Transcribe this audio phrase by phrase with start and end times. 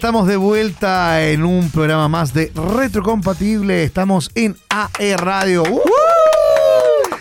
[0.00, 3.84] Estamos de vuelta en un programa más de Retrocompatible.
[3.84, 5.62] Estamos en AE Radio.
[5.62, 5.78] ¡Uh!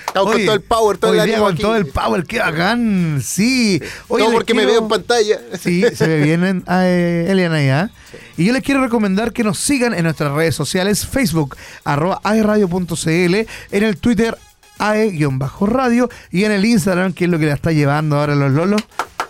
[0.07, 1.61] Estamos Oye, con todo el power, todo hoy el día con aquí.
[1.61, 3.21] todo el power, qué bacán.
[3.21, 3.81] Sí.
[4.07, 5.41] Oye, Todo porque me veo en pantalla.
[5.59, 7.91] Sí, se ve bien en eh, Eliana ahí, ¿ah?
[8.37, 13.09] Y yo les quiero recomendar que nos sigan en nuestras redes sociales, Facebook, arroba aeradio.cl,
[13.09, 14.37] en el Twitter,
[14.77, 18.81] ae-radio, y en el Instagram, que es lo que la está llevando ahora los lolos.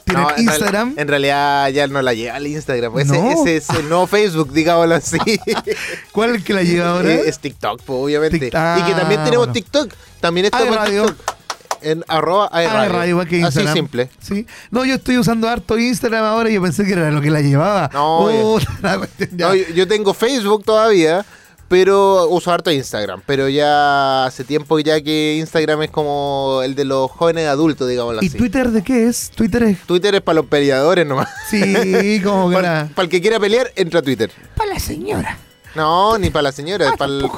[0.09, 0.93] Tienen No, en real- Instagram.
[0.97, 2.99] En realidad ya no la lleva al Instagram.
[2.99, 3.31] Ese, No.
[3.31, 5.17] ese es el nuevo Facebook, digámoslo así.
[6.11, 7.11] ¿Cuál es el que la lleva ahora?
[7.13, 8.39] Eh, es TikTok, pues, obviamente.
[8.39, 9.53] Tic- ah, y que también tenemos bueno.
[9.53, 9.93] TikTok.
[10.19, 11.05] También estamos en Radio.
[11.05, 11.35] TikTok.
[11.81, 14.09] En arroba Ah, radio, igual que Así simple.
[14.21, 14.45] Sí.
[14.69, 17.39] No, yo estoy usando harto Instagram ahora y yo pensé que era lo que la
[17.39, 17.89] llevaba.
[17.93, 18.99] No, ya.
[19.31, 21.25] No, yo tengo Facebook todavía,
[21.69, 23.21] pero uso harto Instagram.
[23.25, 28.21] Pero ya hace tiempo ya que Instagram es como el de los jóvenes adultos, digámoslo
[28.21, 28.37] ¿Y así.
[28.37, 29.29] Twitter de qué es?
[29.33, 29.79] Twitter es.
[29.83, 31.29] Twitter es para los peleadores nomás.
[31.49, 32.89] Sí, como que Para, era.
[33.03, 34.29] el que quiera pelear, entra a Twitter.
[34.57, 35.37] Para la señora.
[35.75, 37.29] No, ni para la señora, para el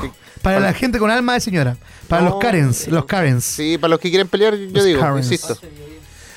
[0.41, 1.75] Para la gente con alma de señora.
[2.07, 2.29] Para No.
[2.31, 2.87] los Karens.
[2.87, 3.43] Los Karens.
[3.43, 5.25] Sí, para los que quieren pelear, yo Los digo, Karens.
[5.25, 5.57] insisto.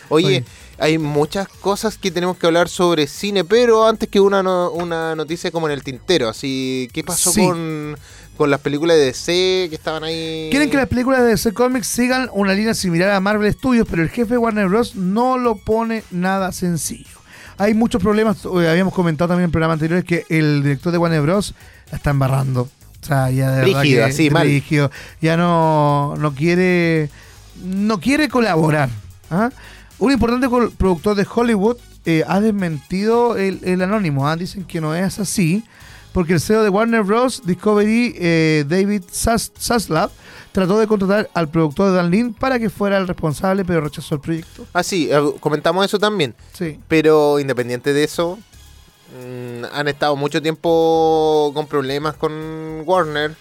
[0.08, 0.44] Oye, Oye.
[0.84, 5.14] Hay muchas cosas que tenemos que hablar sobre cine, pero antes que una, no- una
[5.14, 7.40] noticia como en el tintero, así, ¿qué pasó Sí.
[7.46, 7.96] con,
[8.36, 10.48] con las películas de DC que estaban ahí?
[10.50, 14.02] Quieren que las películas de DC Comics sigan una línea similar a Marvel Studios, pero
[14.02, 14.94] el jefe de Warner Bros.
[14.94, 17.18] no lo pone nada sencillo.
[17.56, 21.22] Hay muchos problemas, eh, habíamos comentado también en programas anteriores que el director de Warner
[21.22, 21.54] Bros.
[21.90, 22.62] la está embarrando.
[23.02, 24.46] O sea, ya de verdad Rígido, mal.
[24.46, 24.90] rígido.
[25.20, 27.08] Ya no, no quiere
[27.62, 28.88] no quiere colaborar.
[29.30, 29.50] ¿ah?
[29.98, 34.28] Un importante productor de Hollywood eh, ha desmentido el, el anónimo.
[34.28, 34.36] ¿ah?
[34.36, 35.62] Dicen que no es así.
[36.12, 37.42] Porque el CEO de Warner Bros.
[37.44, 40.10] Discovery, eh, David Sas- Zaslav,
[40.52, 44.14] trató de contratar al productor de Dan Lin para que fuera el responsable, pero rechazó
[44.14, 44.64] el proyecto.
[44.72, 46.32] Ah, sí, eh, comentamos eso también.
[46.56, 46.78] Sí.
[46.86, 48.38] Pero independiente de eso,
[49.10, 53.34] mm, han estado mucho tiempo con problemas con Warner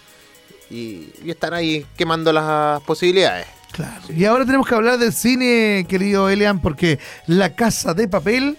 [0.68, 3.46] y, y están ahí quemando las posibilidades.
[3.74, 4.02] Claro.
[4.08, 8.56] Y ahora tenemos que hablar del cine, querido Elian, porque La Casa de Papel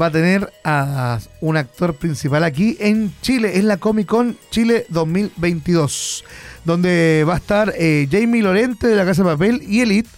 [0.00, 4.84] va a tener a un actor principal aquí en Chile, en la Comic Con Chile
[4.88, 6.24] 2022,
[6.64, 10.10] donde va a estar eh, Jamie Lorente de La Casa de Papel y Elite.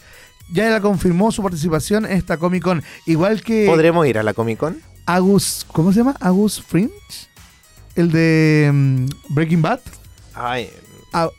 [0.51, 4.33] Ya la confirmó su participación en esta Comic Con, igual que ¿Podremos ir a la
[4.33, 4.81] Comic Con?
[5.05, 6.17] Agus, ¿cómo se llama?
[6.19, 7.29] Agus Fringe,
[7.95, 9.81] el de mm, Breaking Bad.
[10.33, 10.71] Ay,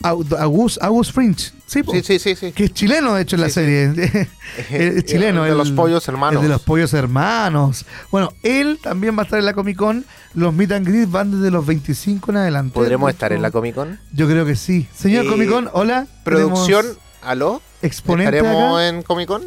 [0.04, 2.36] Agus, Agus Fringe, sí, sí, sí, sí.
[2.36, 2.52] sí.
[2.54, 3.60] que es chileno de hecho en la Sí, sí.
[3.62, 4.30] serie.
[4.96, 5.44] es chileno.
[5.46, 6.42] El de los pollos hermanos.
[6.42, 7.86] El de los pollos hermanos.
[8.12, 10.06] Bueno, él también va a estar en la Comic Con.
[10.34, 12.74] Los meet and greet van desde los 25 en adelante.
[12.74, 14.00] ¿Podremos estar en la Comic Con?
[14.14, 14.88] Yo creo que sí.
[14.96, 16.08] Señor Eh, Comic Con, hola.
[16.24, 16.86] Producción,
[17.22, 17.62] ¿aló?
[17.82, 18.88] Exponente ¿Estaremos acá.
[18.88, 19.44] en Comic Con?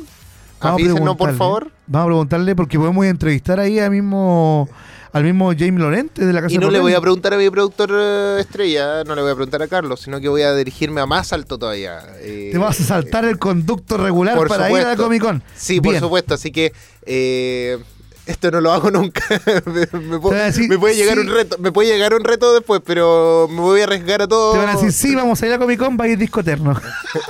[0.60, 1.70] A Avísenos, por favor.
[1.86, 4.68] Vamos a preguntarle porque podemos entrevistar ahí al mismo,
[5.12, 7.36] al mismo Jamie Lorente de la Casa Y no de le voy a preguntar a
[7.36, 10.54] mi productor eh, estrella, no le voy a preguntar a Carlos, sino que voy a
[10.54, 12.00] dirigirme a más alto todavía.
[12.20, 15.02] eh, Te vas a saltar el conducto regular por para ir a la supuesto.
[15.04, 15.42] Comic Con.
[15.56, 16.02] Sí, por Bien.
[16.02, 16.72] supuesto, así que
[17.06, 17.78] eh,
[18.26, 19.22] esto no lo hago nunca.
[19.64, 21.20] me, me pu- Te van a decir, me puede llegar sí.
[21.20, 24.52] un reto, me puede llegar un reto después, pero me voy a arriesgar a todo.
[24.52, 26.40] Te van a decir, sí, vamos a ir a Comic Con, va a ir Disco
[26.40, 26.78] Eterno.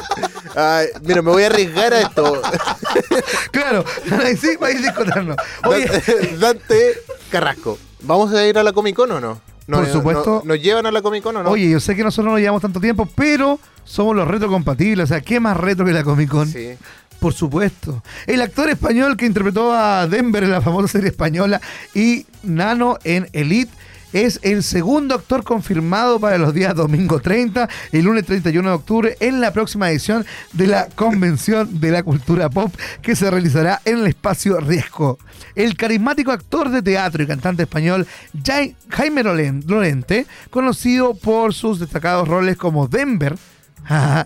[0.56, 2.42] Ay, mira, me voy a arriesgar a esto.
[3.52, 3.84] claro,
[4.40, 5.36] sí, va a ir Disco Eterno.
[5.64, 5.86] Oye,
[6.40, 6.96] Dante
[7.28, 9.40] Carrasco, ¿vamos a ir a la Comic Con o no?
[9.66, 10.42] No, Por supuesto.
[10.44, 11.50] no- ¿Nos llevan a la Comic Con o no?
[11.50, 15.04] Oye, yo sé que nosotros no llevamos tanto tiempo, pero somos los retrocompatibles.
[15.04, 16.48] O sea, ¿qué más retro que la Comic Con?
[16.48, 16.70] Sí.
[17.20, 18.02] Por supuesto.
[18.26, 21.60] El actor español que interpretó a Denver en la famosa serie española
[21.94, 23.72] y Nano en Elite
[24.12, 29.16] es el segundo actor confirmado para los días domingo 30 y lunes 31 de octubre
[29.20, 33.98] en la próxima edición de la Convención de la Cultura Pop que se realizará en
[33.98, 35.18] el espacio Riesgo.
[35.54, 38.06] El carismático actor de teatro y cantante español
[38.42, 43.36] Jai- Jaime Loren- Lorente, conocido por sus destacados roles como Denver,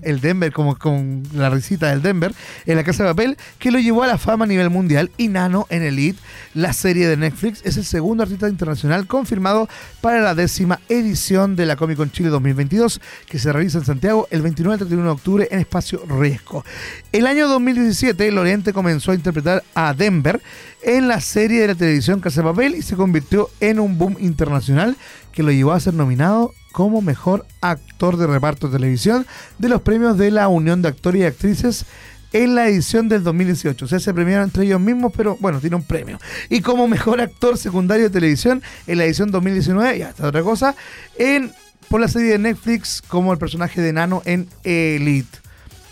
[0.02, 2.34] el Denver, como con la risita del Denver,
[2.66, 5.10] en la Casa de Papel, que lo llevó a la fama a nivel mundial.
[5.16, 6.18] Y Nano en Elite,
[6.54, 9.68] la serie de Netflix, es el segundo artista internacional confirmado
[10.00, 14.26] para la décima edición de la Comic Con Chile 2022, que se realiza en Santiago
[14.30, 16.64] el 29 y 31 de octubre en Espacio Riesgo.
[17.12, 20.40] El año 2017, Loriente comenzó a interpretar a Denver
[20.82, 24.16] en la serie de la televisión Casa de Papel y se convirtió en un boom
[24.18, 24.96] internacional
[25.32, 29.26] que lo llevó a ser nominado como mejor actor de reparto de televisión
[29.58, 31.86] de los premios de la Unión de Actores y Actrices
[32.32, 33.84] en la edición del 2018.
[33.84, 36.18] O sea, se premiaron entre ellos mismos, pero bueno, tiene un premio.
[36.48, 40.74] Y como mejor actor secundario de televisión en la edición 2019, y hasta otra cosa,
[41.18, 41.52] en
[41.88, 45.38] por la serie de Netflix como el personaje de Nano en Elite.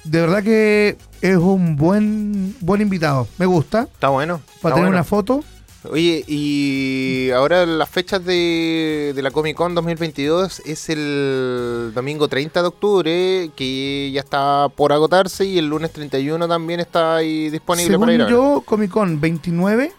[0.05, 3.29] De verdad que es un buen buen invitado.
[3.39, 3.83] Me gusta.
[3.83, 4.39] Está bueno.
[4.39, 4.97] Para está tener bueno.
[4.97, 5.45] una foto.
[5.85, 12.61] Oye, y ahora las fechas de, de la Comic Con 2022 es el domingo 30
[12.61, 17.93] de octubre, que ya está por agotarse, y el lunes 31 también está ahí disponible
[17.93, 19.93] Según para ir a yo, Comic Con 29,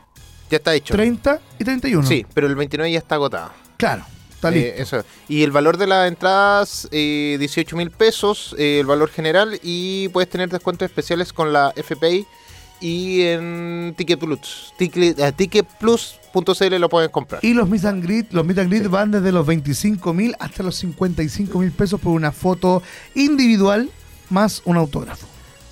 [0.52, 0.94] Ya está hecho.
[0.94, 2.08] 30 y 31.
[2.08, 3.52] Sí, pero el 29 ya está agotado.
[3.78, 5.04] Claro, está Eh, eso.
[5.28, 10.10] Y el valor de las entradas, eh, 18 mil pesos, eh, el valor general, y
[10.10, 12.28] puedes tener descuentos especiales con la FPI
[12.82, 14.74] y en Ticket Plus.
[14.78, 17.44] Ticket, eh, ticketplus.cl lo pueden comprar.
[17.44, 20.64] Y los meet and greet, los meet and greet van desde los 25 mil hasta
[20.64, 22.82] los 55 mil pesos por una foto
[23.16, 23.90] individual
[24.30, 25.28] más un autógrafo.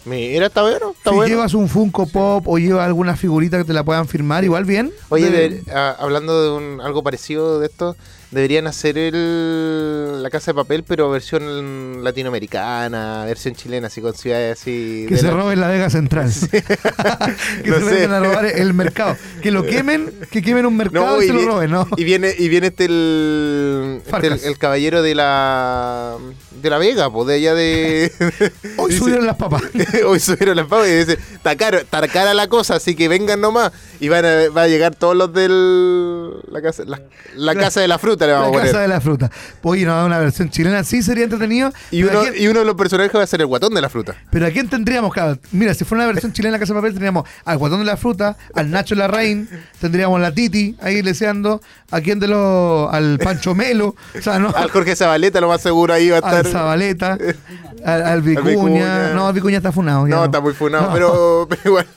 [0.06, 1.29] Mira, está bueno, está si bueno.
[1.29, 4.91] llevas un Funko Pop o llevas alguna figurita que te la puedan firmar, igual bien.
[5.09, 7.95] Oye, De- ah, hablando de un- algo parecido de esto,
[8.31, 14.59] deberían hacer el, la casa de papel, pero versión latinoamericana, versión chilena, así con ciudades
[14.61, 15.05] así.
[15.09, 16.31] que se la- roben la Vega Central.
[16.51, 19.15] que No se vengan a robar el mercado.
[19.41, 21.87] Que lo quemen, que quemen un mercado No, y, y se lo roben, ¿no?
[21.97, 26.17] Y viene, y viene este el, este el caballero de la
[26.61, 28.11] de la Vega, pues de allá de.
[28.77, 29.63] Hoy dice- subieron las papas.
[30.06, 33.41] Hoy subieron las papas y dice, está caro, está cara la cosa, así que vengan
[33.41, 33.71] nomás.
[34.00, 37.01] Y van a, va a llegar todos los del la casa, la,
[37.35, 38.71] la casa de la fruta le La vamos a poner.
[38.71, 39.29] casa de la fruta.
[39.63, 41.71] Oye, no, una versión chilena sí sería entretenido.
[41.91, 43.81] Y uno, ¿a quién- y uno de los personajes va a ser el guatón de
[43.81, 44.15] la fruta.
[44.31, 45.13] Pero ¿a quién tendríamos?
[45.13, 47.79] Claro, mira, si fuera una versión chilena de la Casa de Papel, tendríamos al Guatón
[47.79, 52.94] de la Fruta, al Nacho Larraín, tendríamos la Titi ahí leseando, a quién de los.
[52.94, 54.50] al Pancho Melo, o sea, ¿no?
[54.55, 56.45] Al Jorge Zabaleta lo más seguro ahí va a estar.
[56.51, 57.18] Zabaleta,
[57.86, 58.50] al, al Vicuña.
[58.50, 59.13] Vicuña.
[59.13, 60.07] No, Vicuña está funado.
[60.07, 60.94] ya no, está muy funado, No.
[60.94, 61.88] pero, pero igual.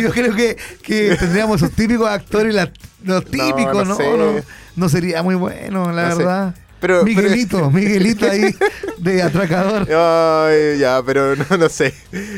[0.00, 2.70] Yo creo que, que tendríamos esos típicos actores, la-
[3.04, 3.96] los típicos, no ¿no?
[3.96, 4.16] sé.
[4.16, 4.32] No,
[4.76, 6.18] no sería muy bueno, la sé.
[6.18, 6.54] verdad.
[6.80, 8.54] Pero- Miguelito, Miguelito ahí
[8.98, 9.82] de atracador.
[9.90, 11.92] Ay, ya, pero no, no sé.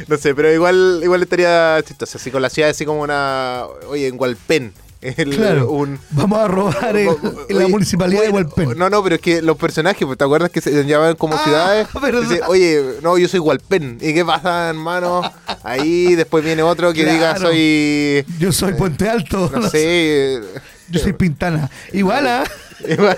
[0.09, 2.17] No sé, pero igual igual estaría chistoso.
[2.17, 3.65] Así con la ciudad, así como una.
[3.89, 4.73] Oye, en Hualpén.
[5.01, 5.71] El- Claro.
[5.71, 7.09] un- Vamos a robar en
[7.49, 8.77] la municipalidad de Hualpén.
[8.77, 11.41] No, no, pero es que los personajes, pues, ¿te acuerdas que se llamaban como Ah,
[11.45, 11.89] ciudades?
[12.29, 13.99] Dice, Oye, no, yo soy Hualpén.
[14.01, 15.23] ¿Y qué pasa, hermano?
[15.63, 18.25] Ahí después viene otro que diga, soy.
[18.39, 19.51] Yo soy Puente Alto.
[19.55, 20.41] No sé.
[20.91, 21.71] Yo soy Pintana.
[21.93, 22.45] Igual a
[22.89, 23.17] Igual.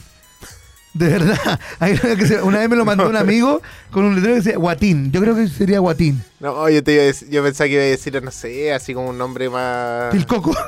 [0.95, 1.61] De verdad.
[2.43, 5.13] Una, vez me lo mandó un amigo con un letrero que decía Guatín.
[5.13, 6.23] Yo creo que sería Guatín.
[6.41, 8.95] No, yo, te iba a decir- yo pensaba que iba a decir, no sé, así
[8.95, 10.11] como un nombre más.
[10.11, 10.55] Tilcoco.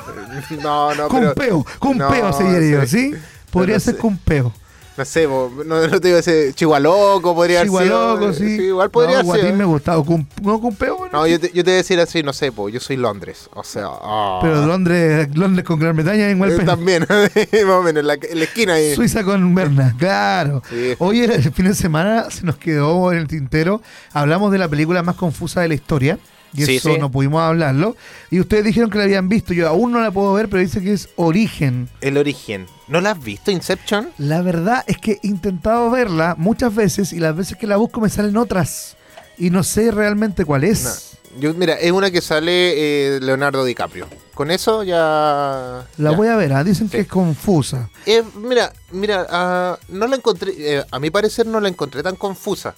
[0.63, 1.35] No, no, pero.
[1.35, 1.67] Cumpeo.
[1.79, 3.13] Cumpeo No, sería yo, sí.
[3.13, 3.17] ¿sí?
[3.51, 4.01] Podría no ser sé.
[4.01, 4.53] Cumpeo.
[5.01, 5.49] No sé, no,
[5.89, 7.83] no te iba a decir Chihualoco, podría haber sido.
[7.85, 8.45] Chihualoco, sí.
[8.45, 9.55] igual podría no, ser.
[9.55, 9.97] Me gusta.
[9.97, 11.19] O cum- no, Cumpeo, bueno.
[11.21, 13.49] No, yo te, yo te voy a decir así, no sé, po, yo soy Londres.
[13.55, 14.41] O sea, ah.
[14.43, 16.67] Pero Londres, Londres con Gran Bretaña en Eh, Hualpén.
[16.67, 17.31] También, más
[17.71, 18.95] o menos, en la, en la esquina ahí.
[18.95, 20.63] Suiza con Berna, claro.
[20.69, 20.97] Sí.
[20.99, 23.81] Hoy el fin de semana se nos quedó en el tintero.
[24.13, 26.19] Hablamos de la película más confusa de la historia.
[26.55, 26.99] Y Sí, eso sí.
[26.99, 27.97] no pudimos hablarlo.
[28.31, 29.53] Y ustedes dijeron que la habían visto.
[29.55, 31.89] Yo aún no la puedo ver, pero dice que es Origen.
[32.01, 32.67] El origen.
[32.89, 34.11] ¿No la has visto, Inception?
[34.19, 38.01] La verdad es que he intentado verla muchas veces y las veces que la busco
[38.01, 38.97] me salen otras.
[39.39, 40.83] Y no sé realmente cuál es.
[40.85, 41.11] No.
[41.41, 44.09] Yo, mira, es una que sale eh, Leonardo DiCaprio.
[44.35, 45.87] Con eso ya.
[45.97, 46.17] La ya.
[46.17, 46.65] voy a ver, ¿ah?
[46.65, 47.89] dicen que es confusa.
[48.07, 52.17] Eh, mira, mira, ah, no la encontré, eh, a mi parecer no la encontré tan
[52.17, 52.75] confusa.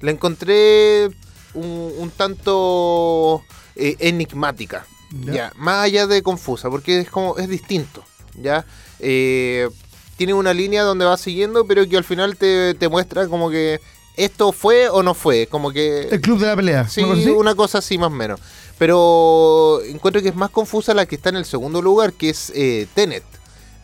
[0.00, 1.10] La encontré
[1.54, 3.42] un, un tanto
[3.76, 4.86] eh, enigmática,
[5.24, 5.32] Ya.
[5.32, 5.52] ya.
[5.56, 8.02] más allá de confusa, porque es como, es distinto,
[8.34, 8.64] ya.
[9.00, 9.68] Eh,
[10.16, 13.80] tiene una línea donde va siguiendo, pero que al final te, te muestra como que
[14.16, 16.08] esto fue o no fue, como que...
[16.10, 16.88] El club de la pelea.
[16.88, 17.30] Sí, ¿una cosa así?
[17.30, 18.40] una cosa así más o menos.
[18.78, 22.52] Pero encuentro que es más confusa la que está en el segundo lugar, que es
[22.54, 23.22] eh, Tenet.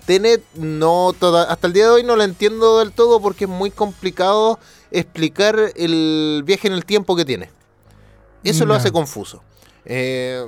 [0.07, 3.51] Tenet no toda, hasta el día de hoy no la entiendo del todo porque es
[3.51, 4.59] muy complicado
[4.91, 7.51] explicar el viaje en el tiempo que tiene.
[8.45, 9.43] Eso lo hace confuso.
[9.85, 10.45] Eh,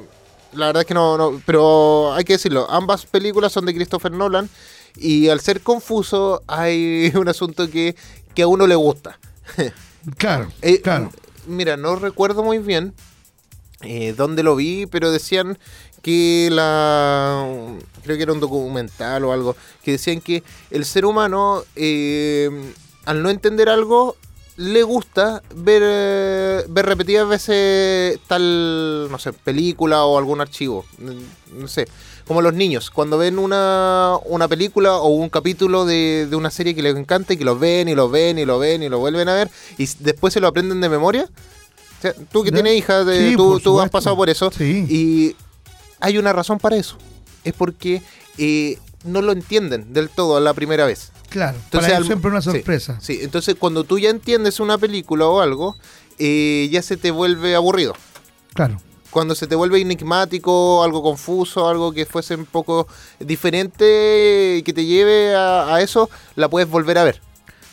[0.53, 4.13] la verdad es que no, no, pero hay que decirlo, ambas películas son de Christopher
[4.13, 4.49] Nolan
[4.97, 7.95] y al ser confuso hay un asunto que,
[8.35, 9.19] que a uno le gusta.
[10.17, 11.11] Claro, Eh, claro.
[11.47, 12.95] Mira, no recuerdo muy bien
[13.83, 15.59] eh, dónde lo vi, pero decían
[16.03, 17.47] que la.
[18.03, 22.73] Creo que era un documental o algo, que decían que el ser humano eh,
[23.05, 24.17] al no entender algo,
[24.61, 30.85] le gusta ver, eh, ver repetidas veces tal, no sé, película o algún archivo.
[30.99, 31.89] No sé.
[32.27, 36.75] Como los niños, cuando ven una, una película o un capítulo de, de una serie
[36.75, 38.99] que les encanta y que los ven y los ven y lo ven y lo
[38.99, 41.25] vuelven a ver y después se lo aprenden de memoria.
[41.99, 44.51] O sea, tú que tienes hijas, de- Sí, tú, tú has pasado por eso.
[44.57, 44.87] Sí.
[44.89, 45.37] Y
[46.01, 46.97] hay una razón para eso.
[47.45, 48.03] Es porque
[48.39, 51.13] eh, no lo entienden del todo a la primera vez.
[51.31, 52.99] Claro, Entonces, para siempre una sorpresa.
[53.01, 55.77] Sí, entonces cuando tú ya entiendes una película o algo,
[56.19, 57.95] eh, ya se te vuelve aburrido.
[58.53, 58.79] Claro.
[59.11, 62.87] Cuando se te vuelve enigmático, algo confuso, algo que fuese un poco
[63.55, 67.21] diferente y que te lleve a, a eso, la puedes volver a ver.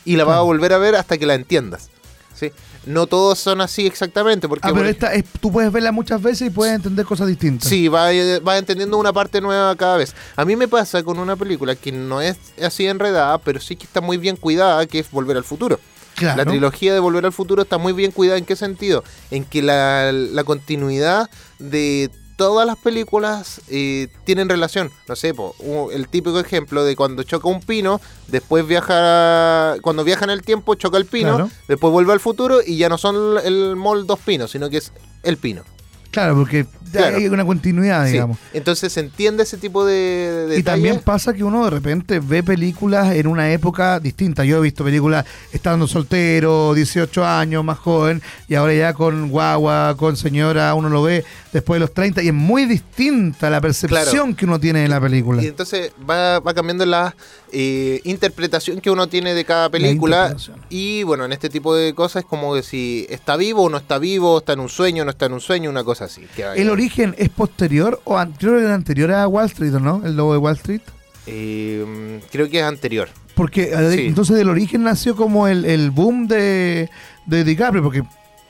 [0.06, 0.46] Y la vas a Claro.
[0.46, 1.90] volver a ver hasta que la entiendas.
[2.34, 2.52] ¿sí?
[2.88, 4.48] No todos son así exactamente.
[4.48, 7.68] Porque Ah, pero esta es, tú puedes verla muchas veces y puedes entender cosas distintas.
[7.70, 8.06] Sí, va,
[8.48, 10.16] va entendiendo una parte nueva cada vez.
[10.36, 13.86] A mí me pasa con una película que no es así enredada, pero sí que
[13.86, 15.80] está muy bien cuidada, que es Volver al Futuro.
[16.16, 16.38] claro.
[16.38, 18.38] La trilogía de Volver al Futuro está muy bien cuidada.
[18.38, 19.04] ¿En qué sentido?
[19.32, 21.30] En que la, la continuidad
[21.60, 24.90] de todas las películas eh, tienen relación.
[25.10, 30.04] No sé, po, u- el típico ejemplo de cuando choca un pino, después viaja, cuando
[30.06, 31.50] viaja en el tiempo, choca el pino, Claro.
[31.68, 34.94] después vuelve al futuro y ya no son el mall dos pinos, sino que es
[35.24, 35.64] el pino.
[36.10, 37.18] Claro, porque Claro.
[37.18, 38.14] hay una continuidad, Sí.
[38.14, 38.38] digamos.
[38.54, 42.42] Entonces se entiende ese tipo de, de Y también pasa que uno de repente ve
[42.42, 44.44] películas en una época distinta.
[44.46, 49.96] Yo he visto películas estando soltero, 18 años, más joven, y ahora ya con guagua,
[49.98, 51.24] con señora, uno lo ve
[51.58, 55.02] después de los 30 y es muy distinta la percepción que uno tiene de la
[55.02, 55.42] película.
[55.44, 57.16] Y entonces va, va cambiando la
[57.52, 60.36] eh, interpretación que uno tiene de cada película.
[60.70, 63.78] Y bueno, en este tipo de cosas es como que si está vivo o no
[63.78, 66.22] está vivo, está en un sueño o no está en un sueño, una cosa así.
[66.36, 66.44] que.
[66.56, 70.02] ¿El origen es posterior o anterior, anterior a Wall Street, ¿o no?
[70.06, 70.82] El lobo de Wall Street.
[71.26, 73.10] Eh, creo que es anterior.
[73.36, 74.06] Porque eh, Sí.
[74.08, 76.90] entonces del origen nació como el, el boom de,
[77.26, 78.04] de DiCaprio, porque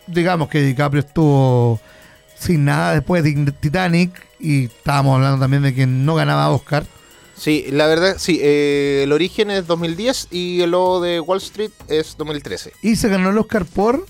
[0.07, 1.79] digamos que DiCaprio estuvo
[2.39, 6.85] sin nada después de Titanic y estábamos hablando también de que no ganaba Oscar.
[7.35, 11.71] Sí, la verdad, sí, eh, el origen es 2010 y el logo de Wall Street
[11.87, 12.73] es 2013.
[12.81, 14.05] Y se ganó el Oscar por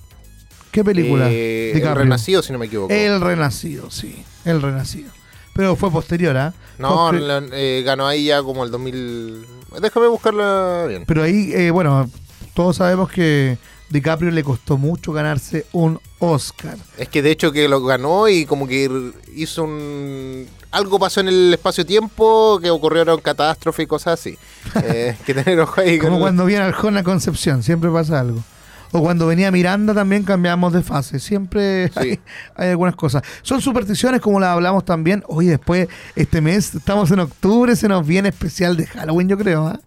[0.71, 1.27] ¿qué película?
[1.29, 1.95] Eh, el.
[1.95, 2.93] Renacido, si no me equivoco.
[2.93, 5.11] El Renacido, sí, El Renacido.
[5.53, 6.53] Pero fue posterior, ¿ah?
[6.77, 9.45] No, la- eh, ganó ahí ya como el 2000...
[9.81, 11.03] Déjame buscarla bien.
[11.07, 12.09] Pero ahí, eh, bueno,
[12.53, 13.57] todos sabemos que
[13.89, 16.77] DiCaprio le costó mucho ganarse un Oscar.
[16.97, 20.47] Es que de hecho que lo ganó y como que hizo un...
[20.71, 24.37] Algo pasó en el espacio-tiempo que ocurrieron catástrofes y cosas así.
[24.83, 25.97] Eh, que tener ojo ahí.
[25.97, 28.43] Como cuando viene Arjona Concepción, siempre pasa algo.
[28.91, 31.19] O cuando venía Miranda también cambiamos de fase.
[31.19, 31.99] Siempre Sí.
[31.99, 32.19] hay,
[32.55, 33.21] hay algunas cosas.
[33.41, 35.23] Son supersticiones como las hablamos también.
[35.27, 39.67] Hoy después, este mes, estamos en octubre, se nos viene especial de Halloween, yo creo.
[39.67, 39.79] ¿ah?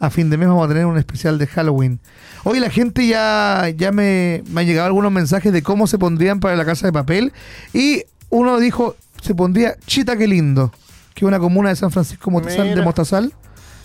[0.00, 2.00] A fin de mes vamos a tener un especial de Halloween.
[2.44, 6.40] Hoy la gente ya, ya me, me han llegado algunos mensajes de cómo se pondrían
[6.40, 7.32] para la casa de papel.
[7.72, 10.72] Y uno dijo, se pondría Chita que lindo,
[11.14, 12.82] que es una comuna de San Francisco Mostazal, de.
[12.82, 13.32] Mostazal.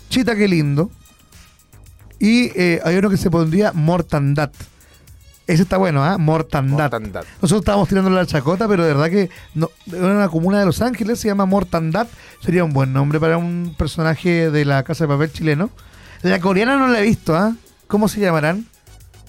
[0.09, 0.91] Chita que lindo.
[2.25, 4.49] Y eh, hay uno que se pondría Mortandad.
[5.45, 6.17] Ese está bueno, ¿ah?
[6.17, 6.89] Mortandad.
[6.89, 7.25] Mortandad.
[7.41, 10.81] Nosotros estábamos tirando la chacota, pero de verdad que no, en una comuna de Los
[10.81, 12.07] Ángeles se llama Mortandad.
[12.41, 15.69] Sería un buen nombre para un personaje de la Casa de Papel chileno.
[16.21, 17.53] La coreana no la he visto, ¿ah?
[17.87, 18.65] ¿Cómo se llamarán?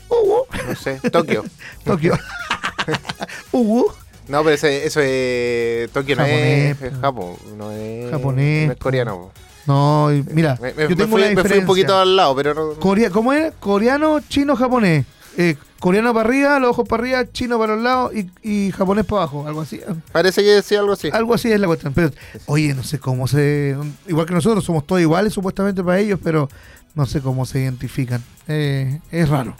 [0.08, 0.44] Uwu.
[0.68, 1.44] No sé, Tokio.
[1.84, 2.16] Tokio.
[3.52, 3.86] Uwu.
[4.28, 5.90] No, pero ese- eso es...
[5.90, 6.92] Tokio no es, es.
[7.00, 7.34] Japón.
[7.58, 9.16] No es, Japonés, No es coreano.
[9.16, 9.32] po.
[9.66, 12.16] No, y mira, Me, me- yo me tengo fui, una me fui un poquito al
[12.16, 12.74] lado, pero no...
[12.74, 13.52] Corea- ¿Cómo es?
[13.60, 15.06] Coreano, chino, japonés.
[15.36, 19.04] Eh, coreano para arriba, los ojos para arriba, chino para los lados y, y japonés
[19.04, 19.80] para abajo, algo así.
[20.12, 21.08] Parece que decía algo así.
[21.12, 21.92] Algo así es la cuestión.
[21.92, 22.10] Pero,
[22.46, 23.76] oye, no sé cómo se.
[24.06, 26.48] Igual que nosotros, somos todos iguales supuestamente para ellos, pero
[26.94, 28.22] no sé cómo se identifican.
[28.46, 29.56] Eh, es raro.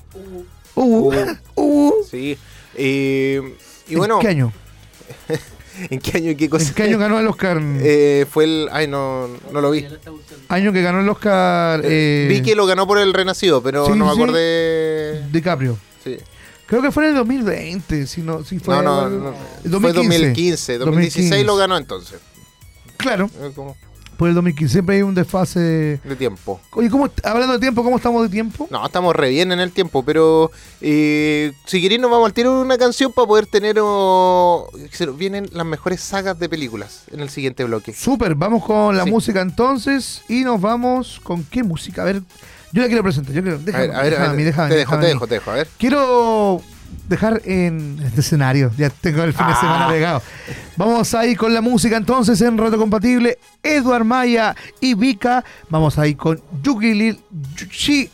[0.77, 1.13] Uh,
[1.57, 1.93] uh.
[2.11, 2.39] Sí.
[2.77, 3.41] Eh,
[3.89, 4.53] y ¿En bueno, qué año?
[5.91, 6.69] ¿en qué año y qué cosa?
[6.69, 7.61] ¿En qué año ganó el Oscar?
[7.63, 8.69] Eh, fue el...
[8.73, 9.87] Ay, no, no lo vi.
[10.49, 13.93] año que ganó el Oscar eh, vi que lo ganó por el Renacido, pero sí,
[13.93, 14.23] no me sí.
[14.23, 15.23] acordé...
[15.31, 15.79] DiCaprio.
[16.03, 16.17] Sí.
[16.67, 19.35] Creo que fue en el 2020, si no, si fue no, no, no.
[19.65, 20.79] el Fue 2015.
[20.79, 22.19] 2016 lo ganó entonces.
[22.97, 23.77] Claro, Eh, como
[24.17, 24.73] por el 2015.
[24.73, 26.01] Siempre hay un desfase.
[26.05, 26.61] De tiempo.
[26.73, 28.67] Oye, ¿cómo, hablando de tiempo, ¿cómo estamos de tiempo?
[28.71, 32.57] No, estamos re bien en el tiempo, pero eh, si queréis nos vamos al tiro
[32.57, 33.77] de una canción para poder tener...
[33.81, 34.69] oh,
[35.17, 37.93] vienen las mejores sagas de películas en el siguiente bloque.
[37.93, 39.11] Súper, vamos con la Sí.
[39.11, 42.03] música entonces y nos vamos con qué música.
[42.03, 42.23] A ver,
[42.73, 43.35] yo la quiero presentar.
[43.35, 44.97] Yo quiero, A déjame, ver, a ver, déjame a a ver, déjame, te dejo, te
[44.97, 45.69] a dejo, te dejo, a ver.
[45.79, 46.61] Quiero
[47.09, 48.71] dejar en este escenario.
[48.77, 49.61] Ya tengo el fin de Ah.
[49.61, 50.23] semana pegado.
[50.77, 53.39] Vamos ahí con la música entonces en Reto Compatible.
[53.63, 55.45] Eduard Maya y Vika.
[55.69, 57.21] Vamos ahí con Yuki Lil.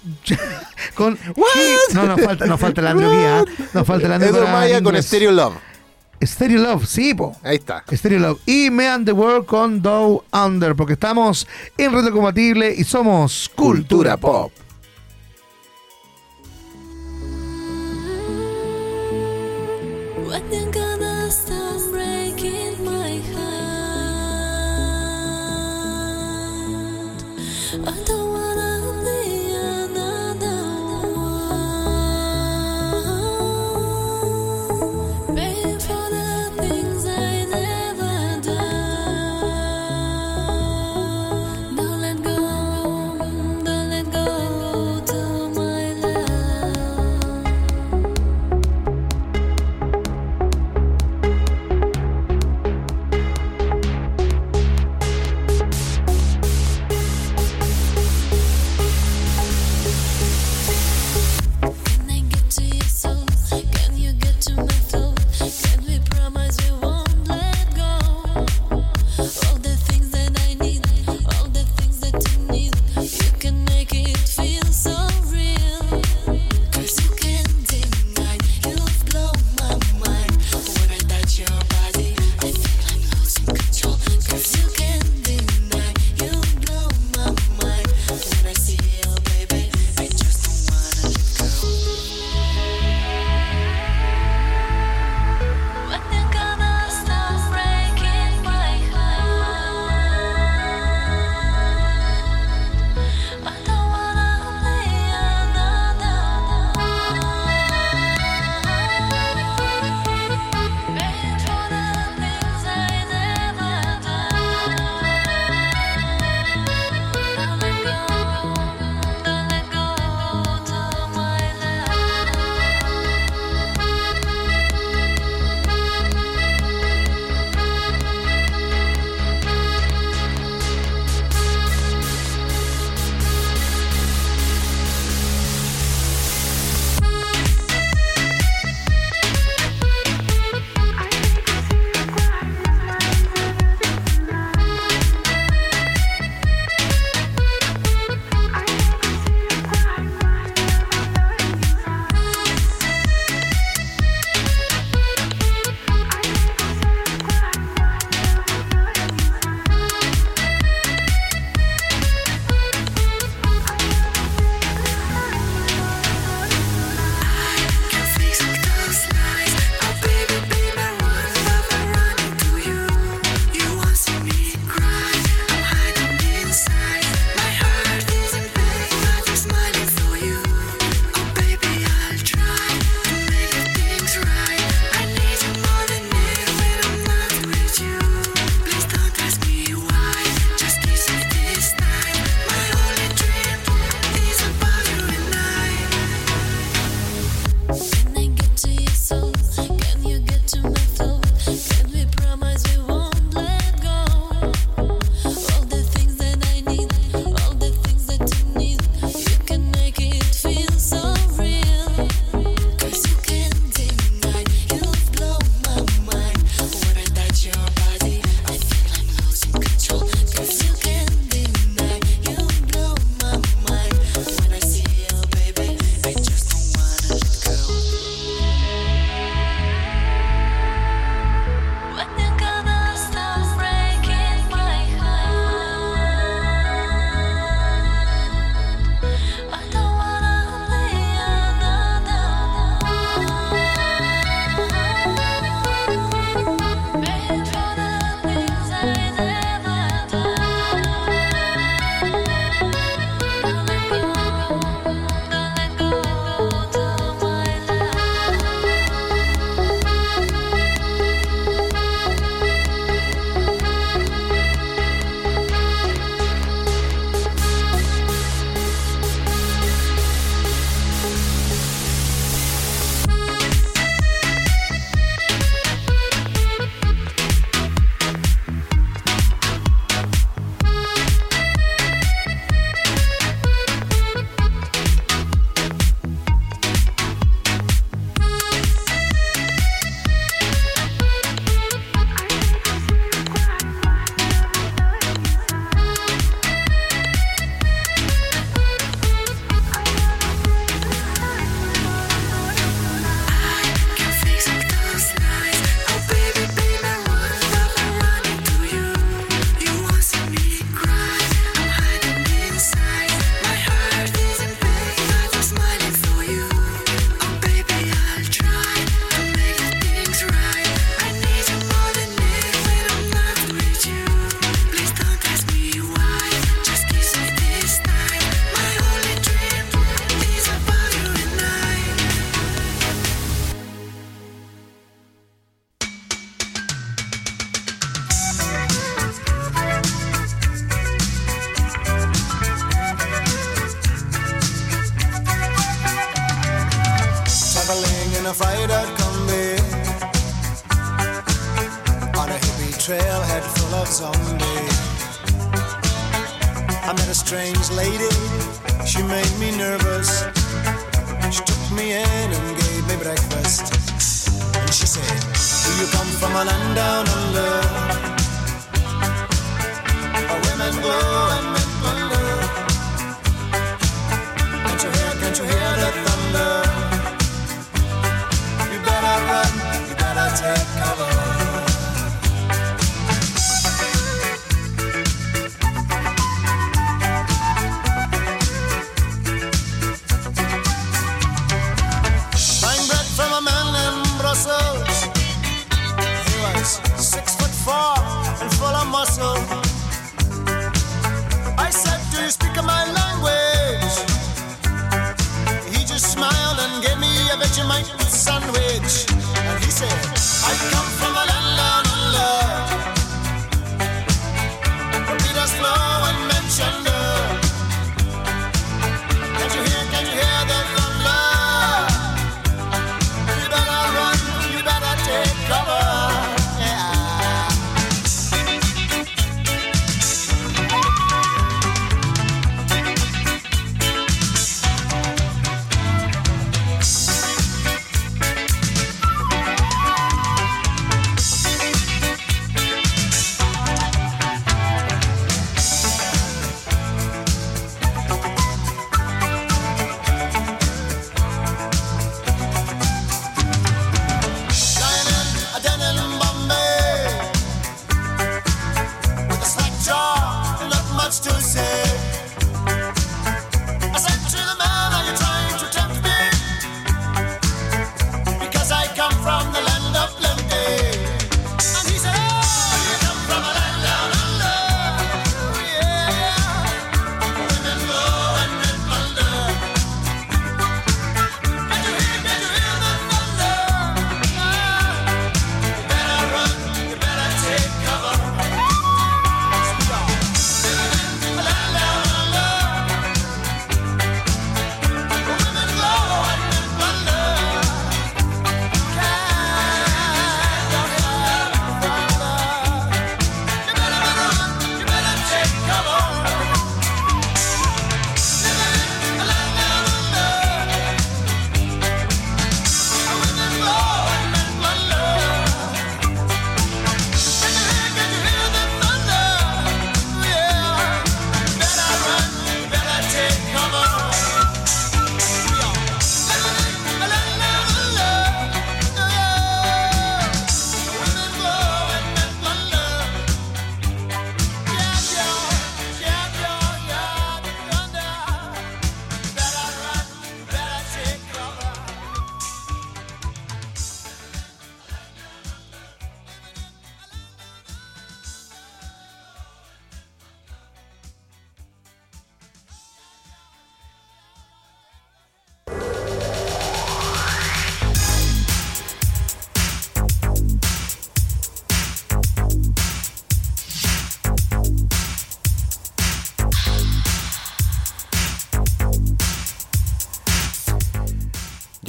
[0.95, 3.45] Con He- No, nos falta, nos falta la Andrew Guía.
[3.75, 5.03] Nos falta la Andrew Edward para Maya con.
[5.03, 5.55] Stereo Love.
[6.23, 7.37] Stereo Love, sí, po.
[7.43, 7.83] Ahí está.
[7.91, 8.41] Stereo Love.
[8.47, 10.75] Y Me and the World con Dow Under.
[10.75, 11.47] Porque estamos
[11.79, 14.53] en Reto Compatible y somos Cultura Pop.
[20.31, 20.80] 万年更。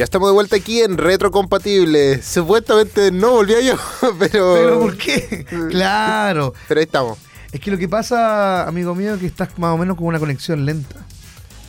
[0.02, 2.24] Ya estamos de vuelta aquí en Retrocompatible.
[2.24, 3.76] Supuestamente no volvía yo,
[4.20, 4.56] pero.
[4.56, 5.46] ¿Pero por qué?
[5.70, 6.56] Claro.
[6.68, 7.20] Pero ahí estamos.
[7.52, 10.18] Es que lo que pasa, amigo mío, es que estás más o menos con una
[10.18, 10.96] conexión lenta.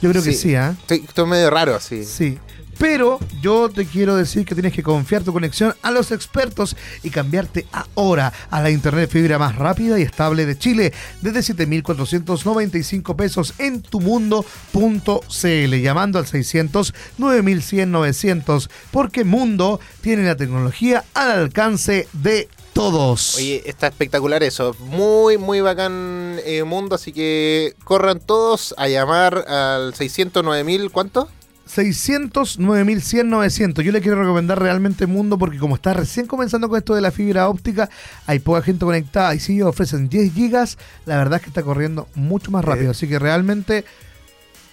[0.00, 0.54] Yo creo que Sí.
[0.54, 0.74] ¿ah?
[0.80, 2.06] Estoy, estoy medio raro así.
[2.06, 2.38] Sí.
[2.82, 7.10] Pero yo te quiero decir que tienes que confiar tu conexión a los expertos y
[7.10, 7.64] cambiarte
[7.94, 13.82] ahora a la internet fibra más rápida y estable de Chile desde 7,495 pesos en
[13.82, 23.36] tumundo.cl llamando al 600 9100 900 porque Mundo tiene la tecnología al alcance de todos.
[23.36, 24.74] Oye, está espectacular eso.
[24.80, 26.96] Muy, muy bacán eh, mundo.
[26.96, 30.90] Así que corran todos a llamar al 609.000.
[30.90, 31.28] ¿Cuánto?
[31.74, 33.84] 600, 9100, 900.
[33.84, 37.10] Yo le quiero recomendar realmente Mundo porque como está recién comenzando con esto de la
[37.10, 37.88] fibra óptica,
[38.26, 42.08] hay poca gente conectada y si ofrecen 10 gigas, la verdad es que está corriendo
[42.14, 42.90] mucho más rápido.
[42.90, 43.84] Así que realmente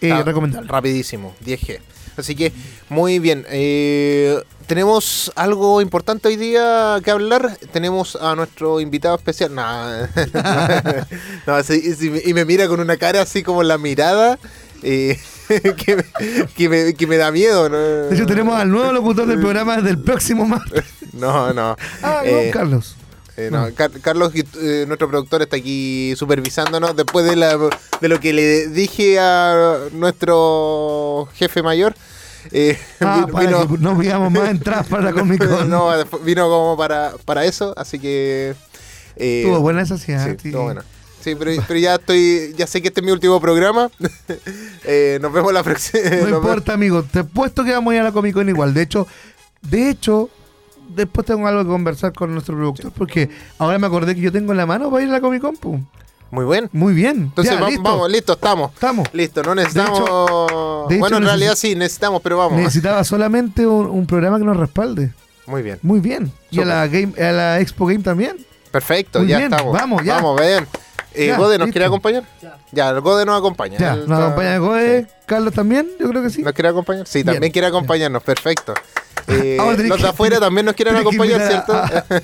[0.01, 0.69] eh, recomendable.
[0.69, 1.79] Rapidísimo, 10G.
[2.17, 2.51] Así que,
[2.89, 3.45] muy bien.
[3.49, 7.57] eh, tenemos algo importante hoy día que hablar.
[7.71, 9.55] Tenemos a nuestro invitado especial.
[9.55, 9.63] No,
[11.47, 14.37] no, sí, sí, y me mira con una cara así como la mirada.
[14.83, 15.17] eh,
[15.75, 16.03] que, me,
[16.55, 17.69] que, me, que me da miedo.
[17.69, 17.77] ¿no?
[17.77, 20.83] De hecho, tenemos al nuevo locutor del programa desde el próximo martes.
[21.13, 21.75] No, no.
[22.03, 22.95] Ah, no, Eh, Carlos.
[23.35, 27.57] eh, no, Car- Carlos, eh, nuestro productor, está aquí supervisándonos después de, la,
[27.99, 31.95] de lo que le dije a nuestro jefe mayor.
[32.51, 35.69] Eh, Ah, para que no veamos más entradas para la Comic Con.
[35.69, 35.89] no,
[36.23, 38.55] vino como para, para eso, así que...
[39.15, 40.81] Estuvo buena esa sí, Sí, estuvo bueno.
[41.21, 43.89] Sí, pero, pero ya estoy, ya sé que este es mi último programa.
[44.85, 46.01] Eh, nos vemos la próxima.
[46.21, 47.03] No importa, amigo.
[47.03, 48.73] Te puesto que vamos a ir a la Comic Con igual.
[48.73, 49.05] De hecho,
[49.61, 50.29] de hecho,
[50.95, 53.29] después tengo algo que conversar con nuestro productor porque
[53.59, 55.57] ahora me acordé que yo tengo en la mano para ir a la Comic Con.
[55.57, 55.79] pu.
[56.31, 56.69] Muy bien.
[56.71, 57.23] Muy bien.
[57.23, 57.83] Entonces Ya, va- listo.
[57.83, 58.71] vamos, listo, estamos.
[58.73, 59.07] Estamos.
[59.13, 59.99] Listo, no necesitamos.
[60.89, 62.57] de hecho bueno, en realidad sí, necesitamos, pero vamos.
[62.57, 65.11] Necesitaba solamente un, un programa que nos respalde.
[65.45, 65.79] Muy bien.
[65.81, 66.31] Muy bien.
[66.51, 68.37] Y a la, game, a la Expo Game también.
[68.71, 69.73] Perfecto, Muy ya bien, estamos.
[69.73, 70.15] vamos, ya.
[70.15, 70.67] Vamos, bien.
[71.13, 71.73] Eh, Ya, ¿Gode nos listo.
[71.73, 72.23] quiere acompañar?
[72.71, 72.89] Ya.
[72.89, 73.77] el Gode nos acompaña.
[73.79, 75.07] Ya, Él nos está- acompaña Goe.
[75.25, 76.41] Carlos también, yo creo que sí.
[76.41, 77.07] ¿Nos quiere acompañar?
[77.07, 78.73] Sí, Bien, también quiere acompañarnos, perfecto.
[79.27, 81.73] Eh, Ahora tenés los de que- afuera también nos quieren acompañar, ¿cierto?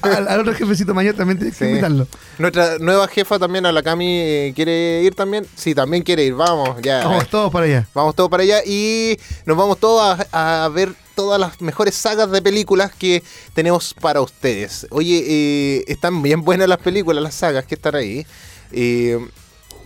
[0.01, 1.69] al- otro jefecito mayor también tienes que Sí.
[1.69, 2.07] invitarlo.
[2.39, 5.45] Nuestra nueva jefa también, a la Cami, eh, ¿quiere ir también?
[5.55, 7.03] Sí, también quiere ir, vamos, ya.
[7.03, 7.87] Vamos todos para allá.
[7.93, 12.31] Vamos todos para allá y nos vamos todos a, a ver todas las mejores sagas
[12.31, 13.21] de películas que
[13.53, 14.87] tenemos para ustedes.
[14.89, 18.25] Oye, eh, están bien buenas las películas, las sagas que están ahí.
[18.71, 19.19] Eh,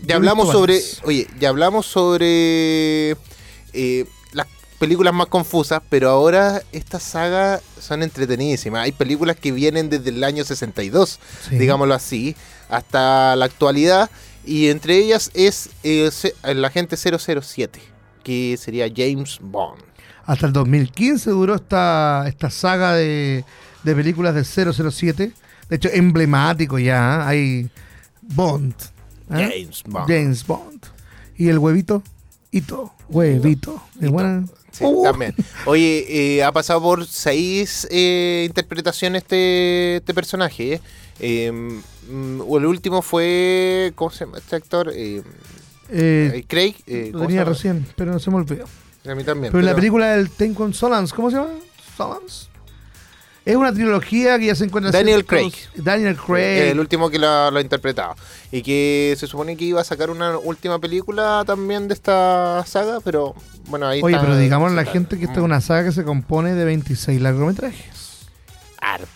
[0.04, 3.12] ya hablamos sobre, oye, ya hablamos sobre
[3.74, 4.48] eh, las
[4.80, 8.84] películas más confusas, pero ahora estas sagas son entretenidísimas.
[8.84, 11.58] Hay películas que vienen desde el año 62, Sí.
[11.58, 12.36] digámoslo así,
[12.70, 14.10] hasta la actualidad.
[14.46, 17.82] Y entre ellas es eh, se- el agente 007,
[18.24, 19.82] que sería James Bond.
[20.26, 23.44] Hasta el 2015 duró esta, esta saga de,
[23.84, 25.34] de películas del 007.
[25.70, 27.20] De hecho, emblemático ya.
[27.20, 27.24] ¿eh?
[27.26, 27.70] Hay
[28.30, 28.74] Bond.
[29.32, 29.64] ¿eh?
[29.64, 30.08] James Bond.
[30.08, 30.86] James Bond.
[31.38, 32.04] Y el huevito.
[32.52, 32.94] Hito.
[33.10, 33.82] Huevito.
[34.02, 34.46] ¿Es buena?
[34.72, 35.34] Sí, Uh, también.
[35.66, 36.06] Oye,
[36.38, 40.80] eh, ha pasado por seis eh, interpretaciones este, este personaje.
[41.20, 43.92] Eh, mm, el último fue.
[43.96, 44.92] ¿Cómo se llama este actor?
[44.94, 45.24] Eh,
[46.48, 46.76] Craig.
[46.88, 48.66] lo ¿cómo tenía recién, pero no se me olvidó.
[49.10, 49.52] A mí también.
[49.52, 51.50] Pero en la película del Tencon Solans, ¿cómo se llama?
[51.98, 52.49] Solans.
[53.50, 54.90] Es una trilogía que ya se encuentra.
[54.90, 56.72] en Daniel ciertos- Daniel Craig.
[56.72, 58.16] El último que lo, ha interpretado.
[58.52, 63.00] Y que se supone que iba a sacar una última película también de esta saga,
[63.04, 63.36] pero
[63.68, 65.86] bueno, ahí Oye, está- pero digamos a la gente que esta es mm, una saga
[65.86, 68.28] que se compone de 26 largometrajes.
[68.82, 69.08] Harto.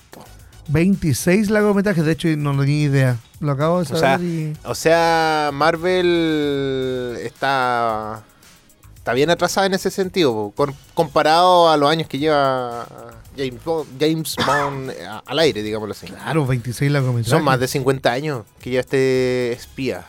[0.69, 3.17] 26 largometrajes, de hecho no tenía idea.
[3.39, 4.53] Lo acabo de O saber sea, y...
[4.63, 8.23] O sea, Marvel está
[8.95, 10.53] está bien atrasada en ese sentido,
[10.93, 12.87] comparado a los años que lleva
[13.37, 16.07] James Bond, James Bond a- al aire, digámoslo así.
[16.07, 17.29] Claro, 26 largometrajes.
[17.31, 20.05] Son más de 50 años que lleva este espía.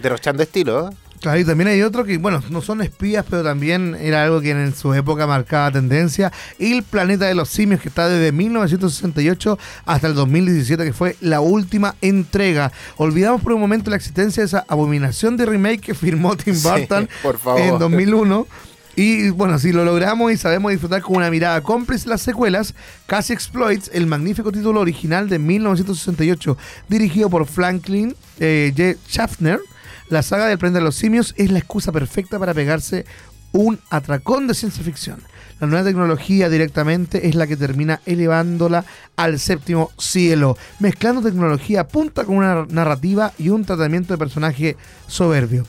[0.00, 0.94] Derrochando estilo, ¿eh?
[1.20, 4.50] Claro, y también hay otro que, bueno, no son espías, pero también era algo que
[4.50, 6.32] en su época marcaba tendencia.
[6.58, 11.40] El Planeta de los Simios, que está desde 1968 hasta el 2017, que fue la
[11.40, 12.72] última entrega.
[12.96, 16.68] Olvidamos por un momento la existencia de esa abominación de remake que firmó Tim Sí,
[16.68, 17.60] Burton por favor.
[17.60, 18.48] en 2001.
[18.94, 22.74] Y bueno, si lo logramos y sabemos disfrutar con una mirada cómplice las secuelas,
[23.06, 28.98] Casi Exploits, el magnífico título original de 1968, dirigido por Franklin eh, J.
[29.08, 29.60] Schaffner,
[30.10, 33.06] la saga del Planeta de los Simios es la excusa perfecta para pegarse
[33.52, 35.22] un atracón de ciencia ficción.
[35.58, 38.84] La nueva tecnología directamente es la que termina elevándola
[39.16, 44.76] al séptimo cielo, mezclando tecnología punta con una narrativa y un tratamiento de personaje
[45.06, 45.64] soberbio.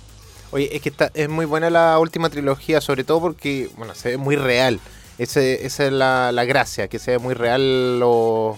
[0.53, 4.09] Oye, es que está, es muy buena la última trilogía, sobre todo porque, bueno, se
[4.09, 4.79] ve muy real.
[5.17, 8.57] Ese, esa es la, la gracia, que se ve muy real lo-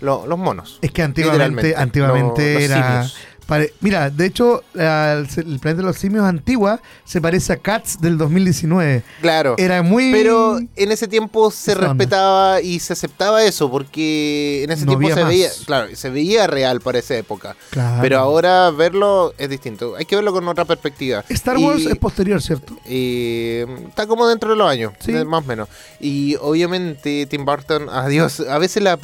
[0.00, 0.78] lo- los monos.
[0.82, 3.02] Es que antiguamente, antiguamente los era.
[3.04, 3.16] simios.
[3.50, 5.26] Pare- mira, de hecho, el,
[5.58, 9.02] planeta de los simios antigua se parece a Cats del 2019.
[9.20, 9.56] Claro.
[9.58, 10.12] Era muy.
[10.12, 11.88] Pero en ese tiempo se Esa onda.
[11.94, 15.28] respetaba y se aceptaba eso, porque en ese No tiempo se más.
[15.28, 17.56] veía, claro, se veía real para esa época.
[17.70, 17.98] Claro.
[18.00, 19.96] Pero ahora verlo es distinto.
[19.96, 21.24] Hay que verlo con otra perspectiva.
[21.28, 22.76] Star Y- Wars es posterior, ¿cierto?
[22.88, 25.12] y está como dentro de los años, Sí.
[25.26, 25.68] más o menos.
[26.00, 28.98] Y obviamente Tim Burton, adiós, a veces la,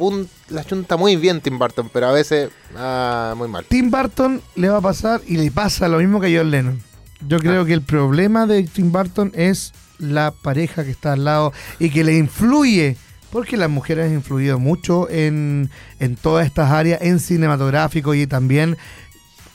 [0.49, 3.65] la chunta muy bien Tim Burton, pero a veces ah, muy mal.
[3.67, 6.81] Tim Burton le va a pasar y le pasa lo mismo que a John Lennon.
[7.27, 7.65] Yo creo Ah.
[7.65, 12.03] que el problema de Tim Burton es la pareja que está al lado y que
[12.03, 12.95] le influye,
[13.31, 15.69] porque las mujeres han influido mucho en,
[15.99, 18.77] en todas estas áreas, en cinematográfico y también,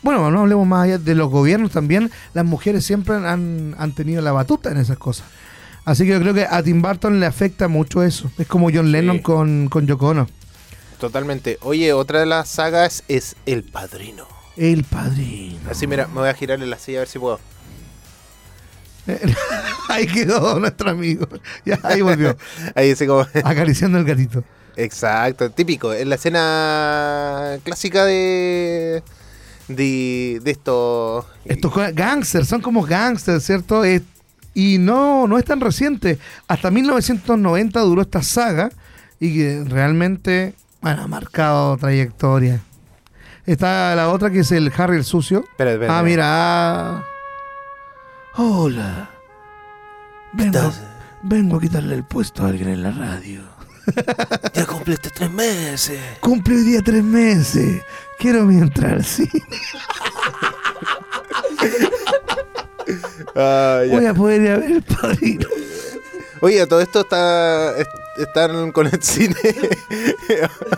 [0.03, 4.21] bueno, no hablemos más allá de los gobiernos también, las mujeres siempre han, han tenido
[4.23, 5.27] la batuta en esas cosas.
[5.85, 8.31] Así que yo creo que a Tim Burton le afecta mucho eso.
[8.39, 10.29] Es como John Lennon con, con Yoko Ono.
[11.01, 11.59] Totalmente.
[11.63, 14.27] Oye, otra de las sagas es El Padrino.
[14.57, 15.59] El padrino.
[15.71, 17.41] Así, mira, me voy a girar en la silla a ver si puedo.
[19.89, 21.27] ahí quedó nuestro amigo.
[21.65, 22.37] Ya, ahí volvió.
[22.75, 23.27] Ahí dice como...
[23.45, 24.45] Acariciando el gatito.
[24.77, 25.93] Exacto, típico.
[25.93, 29.03] Es la escena clásica de...
[29.69, 31.27] De, de esto...
[31.45, 33.85] Estos co- gangsters, son como gangsters, ¿cierto?
[33.85, 34.03] Eh,
[34.55, 36.19] y no, no es tan reciente.
[36.49, 38.71] Hasta 1990 duró esta saga
[39.21, 42.61] y que realmente, bueno, ha marcado trayectoria.
[43.47, 45.41] Está la otra que es el Harry el Sucio.
[45.51, 46.03] Espera, espera, ah, espera.
[46.03, 46.25] mira.
[46.27, 47.05] ah.
[48.37, 49.11] Hola.
[50.33, 50.73] Vengo,
[51.23, 53.41] vengo a quitarle el puesto a alguien en la radio.
[54.55, 55.99] Ya cumpliste tres meses.
[56.21, 57.83] Cumple hoy día tres meses.
[58.19, 59.31] Quiero mi entrada al cine.
[63.35, 63.81] Ah.
[63.91, 65.49] Voy a poder ir a ver el padrino.
[66.41, 67.89] Oye, todo esto está est-
[68.25, 69.37] están con el cine.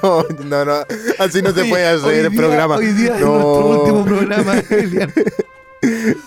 [0.02, 0.72] Oh, no, no,
[1.18, 2.76] así no se puede hacer el programa.
[2.76, 3.38] Hoy día es no.
[3.38, 5.12] nuestro último programa, Elian.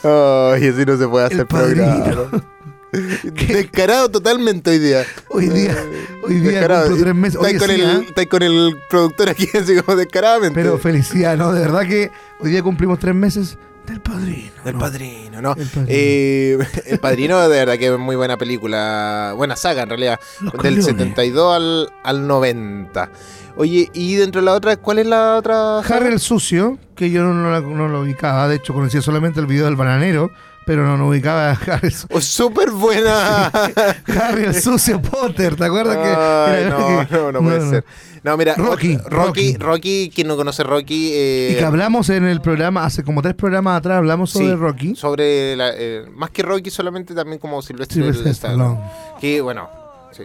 [0.03, 2.43] Ay, así no se puede hacer El programa.
[2.91, 5.05] Descarado totalmente hoy día.
[5.29, 5.75] Hoy día,
[6.23, 6.95] hoy día Descarado.
[6.95, 7.39] tres meses.
[7.39, 10.59] Oye, con, sí, el, estáis con el productor aquí, así como descaradamente.
[10.59, 11.51] Pero felicidad, ¿no?
[11.51, 14.51] De verdad que hoy día cumplimos tres meses del padrino.
[14.65, 14.79] El ¿no?
[14.79, 15.53] Padrino, ¿no?
[15.57, 15.85] El Padrino.
[15.89, 19.33] Eh, el Padrino, de verdad que es muy buena película.
[19.35, 20.19] Buena saga, en realidad.
[20.41, 20.85] Los del Corleones.
[20.85, 23.09] 72 al, al 90.
[23.55, 25.79] Oye, y dentro de la otra, ¿cuál es la otra?
[25.79, 28.47] Harry el Sucio, que yo no, no la- no lo ubicaba.
[28.47, 30.29] De hecho, conocía solamente el video del bananero,
[30.67, 33.47] pero no, no ubicaba a Harry, Oh, súper buena.
[34.07, 35.55] Harry el Sucio Potter.
[35.55, 36.03] ¿Te acuerdas que.?
[36.15, 37.85] Ay, era- no, que- no, no puede ser.
[38.23, 40.11] No, mira, Rocky, Rocky, Rocky, Rocky.
[40.13, 43.77] Quien no conoce Rocky, eh, Y que hablamos en el programa, hace como tres programas
[43.79, 44.95] atrás, hablamos sobre sí, Rocky.
[44.95, 48.79] sobre la, eh, más que Rocky, solamente también como Silvestre Sylvester Stallone.
[49.21, 49.69] Que bueno,
[50.11, 50.23] sí.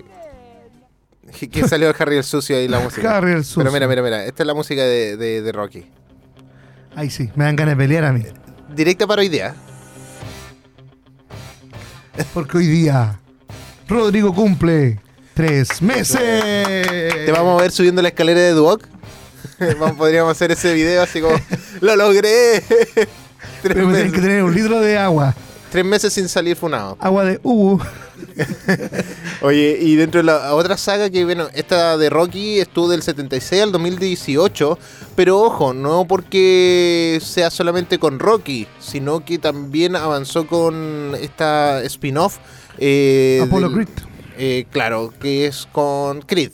[1.39, 3.17] Que- Que salió el Harry el sucio ahí la música.
[3.17, 3.61] Harry el Sucio.
[3.63, 5.87] Pero mira, mira, mira, esta es la música de, de- de Rocky.
[6.97, 8.23] Ahí sí, me dan ganas de pelear a mí.
[8.75, 9.55] Directa para hoy día.
[12.35, 13.19] Porque hoy día
[13.89, 15.01] Rodrigo cumple
[15.35, 16.19] tres meses.
[16.19, 18.87] Te vamos a ver subiendo la escalera de Duoc.
[19.97, 21.37] Podríamos hacer ese video así como,
[21.81, 22.61] ¡lo logré!
[22.61, 23.09] tres,
[23.63, 25.35] Pero me tienen que tener un litro de agua.
[25.71, 26.97] tres meses sin salir funado.
[27.01, 27.81] Agua de Ubu.
[29.43, 33.63] Oye, y dentro de la otra saga que, bueno, esta de Rocky estuvo del 76
[33.63, 34.79] al 2018,
[35.17, 42.39] pero ojo, no porque sea solamente con Rocky, sino que también avanzó con esta spin-off.
[42.79, 44.07] eh, Apollo del- Creed.
[44.39, 46.53] eh, claro, que es con Creed.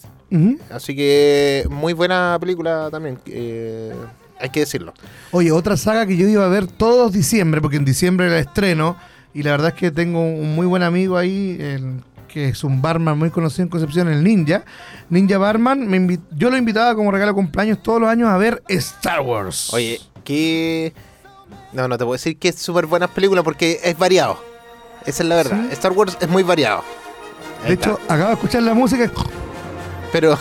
[0.71, 3.95] Así que muy buena película también, eh,
[4.39, 4.93] hay que decirlo.
[5.31, 8.99] Oye, otra saga que yo iba a ver todos diciembre, porque en diciembre era estreno,
[9.39, 12.83] y la verdad es que tengo un muy buen amigo ahí, el- que es un
[12.83, 14.63] barman muy conocido en Concepción, el Ninja.
[15.09, 18.37] Ninja Barman, me invi- yo lo invitaba como regalo de cumpleaños todos los años a
[18.37, 19.73] ver Star Wars.
[19.73, 20.93] Oye, que...
[21.73, 24.39] No, no te puedo decir que es súper buena película porque es variado.
[25.07, 25.59] Esa es la verdad.
[25.69, 25.73] Sí.
[25.73, 26.83] Star Wars es muy variado.
[27.63, 27.91] Ahí de está.
[27.93, 29.11] hecho, acabo de escuchar la música.
[30.13, 30.39] Pero,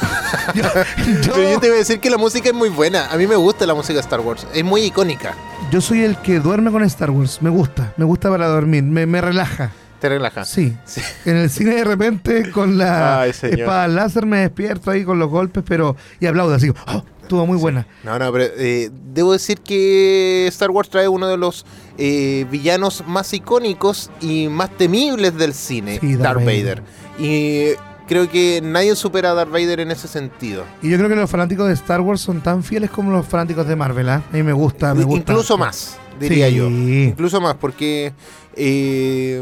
[0.55, 0.63] yo,
[1.21, 3.07] yo- pero yo te voy a decir que la música es muy buena.
[3.11, 4.47] A mí me gusta la música de Star Wars.
[4.53, 5.35] Es muy icónica.
[5.71, 7.41] yo soy el que duerme con Star Wars.
[7.41, 9.71] Me gusta, me gusta para dormir, me, me relaja.
[9.99, 10.45] Te relaja.
[10.45, 10.75] Sí.
[10.85, 11.01] Sí.
[11.25, 15.27] En el cine de repente con la Ay, espada láser me despierto ahí con los
[15.29, 16.69] golpes, pero y aplaudo así.
[16.85, 17.87] Oh, estuvo muy buena.
[18.03, 21.65] No, no, pero eh, debo decir que Star Wars trae uno de los
[21.97, 26.81] eh, villanos más icónicos y más temibles del cine, Sí, Darth Darth Vader.
[26.83, 26.83] Vader.
[27.19, 27.69] Y
[28.07, 30.63] creo que nadie supera a Darth Vader en ese sentido.
[30.81, 33.67] Y yo creo que los fanáticos de Star Wars son tan fieles como los fanáticos
[33.67, 34.09] de Marvel.
[34.09, 34.23] ¿ah?
[34.31, 35.31] A mí me gusta, me gusta.
[35.33, 36.55] Incluso más, diría Sí.
[36.55, 36.67] yo.
[36.69, 38.13] Incluso más, porque...
[38.55, 39.41] eh,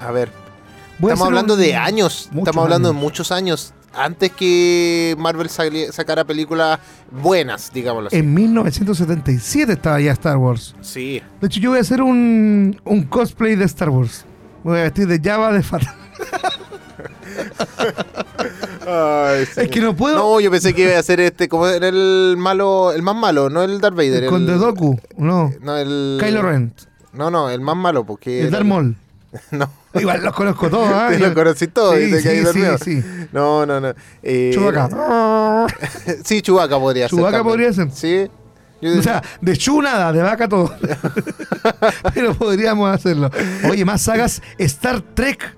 [0.00, 0.30] a ver,
[0.98, 2.28] Voy estamos hablando un- de años.
[2.32, 3.00] muchos Estamos hablando años.
[3.00, 3.74] de muchos años.
[3.94, 6.78] Antes que Marvel sacara películas
[7.10, 8.16] buenas, digámoslo así.
[8.16, 10.74] En 1977 estaba ya Star Wars.
[10.80, 11.20] Sí.
[11.40, 14.24] De hecho, yo voy a hacer un, un cosplay de Star Wars.
[14.64, 15.62] Me voy a vestir de Java de
[19.56, 20.16] Es que no puedo.
[20.16, 23.48] No, yo pensé que iba a ser este, como era el malo, el más malo,
[23.50, 24.26] no el Darth Vader.
[24.26, 24.98] con el, The Doku.
[25.16, 25.52] No.
[25.60, 26.18] No, el.
[26.22, 26.74] Kylo Ren.
[27.12, 28.42] No, no, el más malo, porque.
[28.42, 28.96] El Darth Maul.
[29.50, 29.66] No.
[29.94, 30.88] Igual los conozco todos.
[30.92, 31.08] ¿ah?
[31.10, 33.04] Te Yo- lo conocí todo y Sí, sí, sí, sí.
[33.32, 33.94] No, no, no.
[34.22, 35.66] Eh, Chewbacca.
[36.24, 37.16] sí, Chubaca podría ser.
[37.16, 37.50] Chewbacca también.
[37.50, 37.90] podría ser.
[37.92, 38.30] Sí.
[38.82, 40.74] Yo- O sea, de chu nada, de vaca todo.
[42.12, 43.30] Pero podríamos hacerlo.
[43.70, 44.42] Oye, más sagas.
[44.58, 45.56] Star Trek.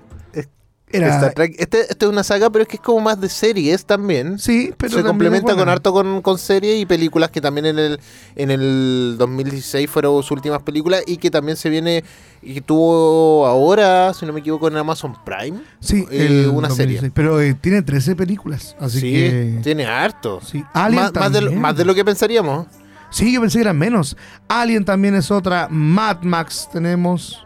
[0.96, 1.54] Era, Star Trek.
[1.58, 4.38] Este, este es una saga, pero es que es como más de series también.
[4.38, 7.78] Sí, pero se también complementa con harto con, con series y películas que también en
[7.78, 8.00] el
[8.36, 12.04] en el 2016 fueron sus últimas películas y que también se viene
[12.42, 15.60] y tuvo ahora, si no me equivoco, en Amazon Prime.
[15.80, 16.76] Sí, eh, el una 2016.
[16.76, 17.10] serie.
[17.14, 18.76] Pero eh, tiene 13 películas.
[18.78, 19.60] Así sí, que.
[19.62, 20.40] tiene harto.
[20.42, 22.66] Sí, Alien más, más de, más de lo que pensaríamos.
[23.10, 24.16] Sí, yo pensé que eran menos.
[24.48, 25.68] Alien también es otra.
[25.70, 27.43] Mad Max tenemos.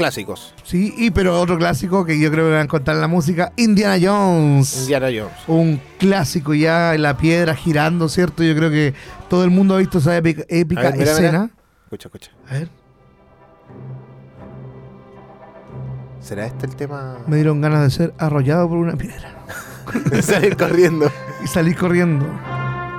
[0.00, 0.54] Clásicos.
[0.64, 3.52] Sí, y pero otro clásico que yo creo que van a contar en la música,
[3.56, 4.80] Indiana Jones.
[4.82, 5.36] Indiana Jones.
[5.46, 8.42] Un clásico ya en la piedra girando, ¿cierto?
[8.42, 8.94] Yo creo que
[9.28, 11.38] todo el mundo ha visto esa épica, épica A ver, mira, escena.
[11.42, 11.50] mira.
[11.84, 12.30] Escucha, escucha.
[12.48, 12.68] A ver,
[16.20, 17.18] ¿Será este el tema?
[17.26, 19.34] me dieron ganas de ser arrollado por una piedra
[20.10, 21.10] De salir corriendo.
[21.44, 22.24] y salir corriendo.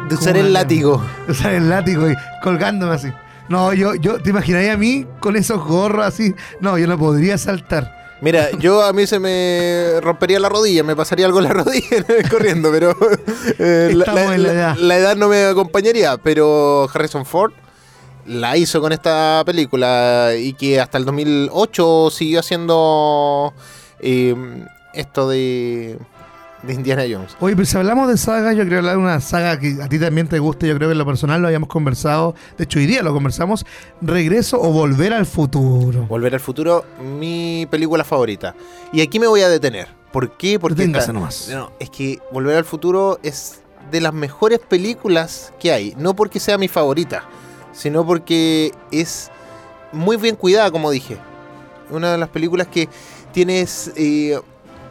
[0.09, 1.01] De usar el látigo.
[1.29, 3.07] O sea, el látigo y colgándome así.
[3.51, 6.33] No, yo, yo, ¿te imaginarías a mí con esos gorros así?
[6.61, 7.99] No, yo no podría saltar.
[8.21, 12.05] Mira, yo a mí se me rompería la rodilla, me pasaría algo en la rodilla
[12.29, 12.95] corriendo, pero
[13.59, 14.75] eh, la la- edad.
[14.77, 17.51] la edad no me acompañaría, pero Harrison Ford
[18.25, 23.53] la hizo con esta película y que hasta el 2008 siguió haciendo
[23.99, 24.35] eh,
[24.93, 25.97] esto de,
[26.63, 27.35] de Indiana Jones.
[27.39, 29.97] Oye, pero si hablamos de saga, yo creo hablar de una saga que a ti
[29.99, 32.85] también te gusta, yo creo que en lo personal lo habíamos conversado, de hecho hoy
[32.85, 33.65] día lo conversamos,
[34.01, 36.05] Regreso o Volver al Futuro.
[36.07, 36.85] Volver al futuro,
[37.19, 38.55] mi película favorita.
[38.93, 39.87] Y aquí me voy a detener.
[40.11, 40.59] ¿Por qué?
[40.59, 41.49] Porque esta- nomás.
[41.51, 45.95] no, es que Volver al futuro es de las mejores películas que hay.
[45.97, 47.23] No porque sea mi favorita,
[47.73, 49.31] sino porque es
[49.93, 51.17] muy bien cuidada, como dije.
[51.89, 52.87] Una de las películas que
[53.33, 54.39] tienes eh,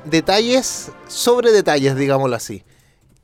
[0.04, 2.62] detalles sobre detalles, digámoslo así.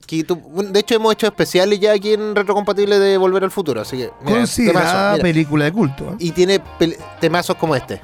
[0.07, 3.81] Que tú- de hecho, hemos hecho especiales ya aquí en Retrocompatible de Volver al Futuro.
[3.81, 5.23] Así que, mira, Considerada temazo, mira.
[5.23, 6.05] película de culto.
[6.13, 6.17] ¿eh?
[6.21, 6.63] Y tiene
[7.21, 8.01] temazos como este.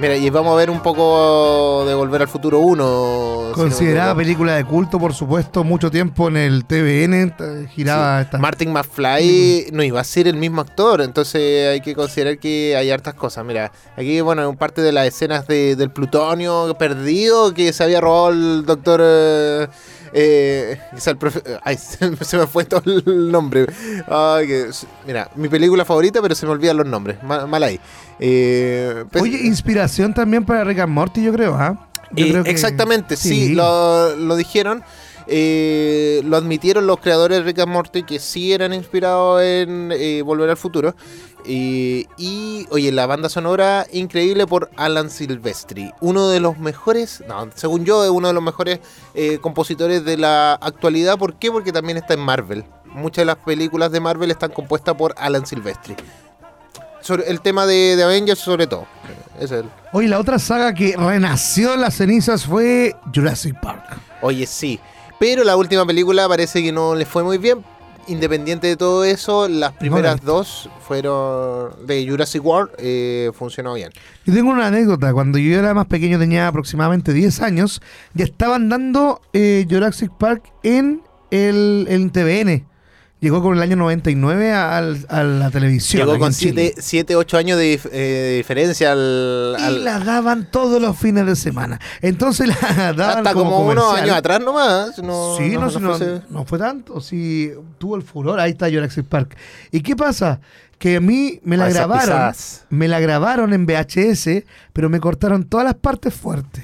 [0.00, 2.76] Mira, y vamos a ver un poco de Volver al Futuro 1.
[2.76, 8.20] si no me Considerada película de culto, por supuesto, mucho tiempo en el TVN giraba
[8.20, 8.38] esta.
[8.38, 12.92] Martin McFly no iba a ser el mismo actor, entonces hay que considerar que hay
[12.92, 13.44] hartas cosas.
[13.44, 18.00] Mira, aquí, bueno, en parte de las escenas de- del plutonio perdido que se había
[18.00, 19.00] robado el doctor.
[19.02, 19.66] Eh,
[20.12, 21.76] eh, o sea, el profe- ay,
[22.20, 23.66] se, me- fue todo el nombre.
[24.08, 24.70] Ay, que-
[25.06, 27.22] mira, mi película favorita, pero se me olvidan los nombres.
[27.22, 27.80] Mal, mal ahí.
[28.18, 31.84] Eh, pues- Oye, inspiración también para Rick and Morty, yo creo, ¿ah?
[32.16, 34.82] Eh, exactamente, sí, lo, lo dijeron.
[35.28, 40.22] Eh, lo admitieron los creadores de Rick and Morty que sí eran inspirados en eh,
[40.22, 40.94] Volver al Futuro.
[41.44, 45.92] Eh, y, oye, la banda sonora increíble por Alan Silvestri.
[46.00, 48.80] Uno de los mejores, no, según yo, es uno de los mejores
[49.40, 51.18] compositores de la actualidad.
[51.18, 51.50] ¿Por qué?
[51.50, 52.64] Porque también está en Marvel.
[52.86, 55.94] Muchas de las películas de Marvel están compuestas por Alan Silvestri.
[57.00, 58.86] Sobre el tema de, de Avengers, sobre todo.
[59.38, 59.66] Es el.
[59.92, 63.98] Oye, la otra saga que renació en las cenizas fue Jurassic Park.
[64.20, 64.80] Oye, sí.
[65.18, 67.64] Pero la última película parece que no le fue muy bien.
[68.06, 73.90] Independiente de todo eso, las primeras dos fueron de Jurassic World, eh, funcionó bien.
[74.24, 75.12] Yo tengo una anécdota.
[75.12, 77.82] Cuando yo era más pequeño, tenía aproximadamente 10 años,
[78.14, 82.66] ya estaban dando eh, Jurassic Park en el en TVN.
[83.20, 86.06] Llegó con el año 99 al- a, la televisión.
[86.06, 86.74] Llegó con en Chile.
[86.78, 89.56] 7, 8 años de, eh, de diferencia al...
[89.58, 91.80] Y al- la daban todos los fines de semana.
[92.00, 92.54] Entonces la
[92.96, 94.04] daban hasta como, unos comercial.
[94.04, 94.98] años atrás nomás.
[95.02, 97.00] No, sí, no, no, si no no, fuese- no fue tanto.
[97.00, 98.38] Sí, tuvo el furor.
[98.38, 99.36] Ahí está Jurassic Park.
[99.72, 100.40] ¿Y qué pasa?
[100.78, 102.04] Que a mí me la esas grabaron.
[102.04, 102.66] pisadas.
[102.70, 106.62] Me la grabaron en VHS, pero me cortaron todas las partes fuertes.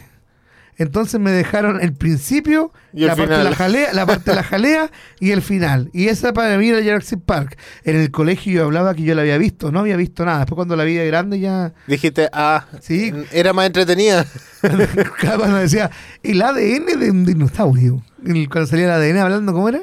[0.77, 4.37] Entonces me dejaron el principio, Y el la, parte de la, jalea, la parte de
[4.37, 5.91] la jalea y el final.
[5.93, 7.57] Y esa para mí era Jurassic Park.
[7.85, 10.41] En el colegio yo hablaba que yo la había visto, no había visto nada.
[10.41, 11.73] Después cuando la vi de grande ya...
[11.87, 13.13] Dijiste, ah, Sí.
[13.33, 14.27] era más entretenida.
[15.21, 15.91] Cada cuando decía,
[16.23, 18.03] el ADN de un dinosaurio.
[18.51, 19.81] Cuando salía el ADN hablando, ¿cómo era?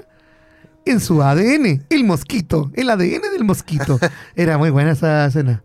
[0.85, 3.99] En su ADN, el mosquito, el ADN del mosquito.
[4.35, 5.63] Era muy buena esa escena.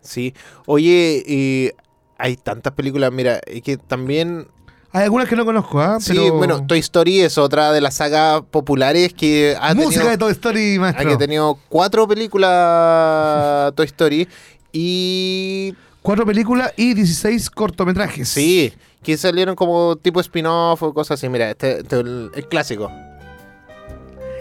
[0.00, 0.34] Sí.
[0.66, 1.74] Oye, eh,
[2.18, 4.48] hay tantas películas, mira, es que también
[4.92, 5.98] Hay algunas que no conozco, ¿ah?
[6.00, 10.10] Sí, Pero- bueno, Toy Story es otra de las sagas populares que ha Música tenido,
[10.10, 11.12] de Toy Story, ha maestro.
[11.12, 14.28] ha tenido cuatro películas Toy Story
[14.72, 18.28] y Cuatro películas y 16 cortometrajes.
[18.30, 18.72] sí,
[19.02, 21.28] que salieron como tipo spin-off o cosas así.
[21.28, 22.90] Mira, este, este el, el clásico.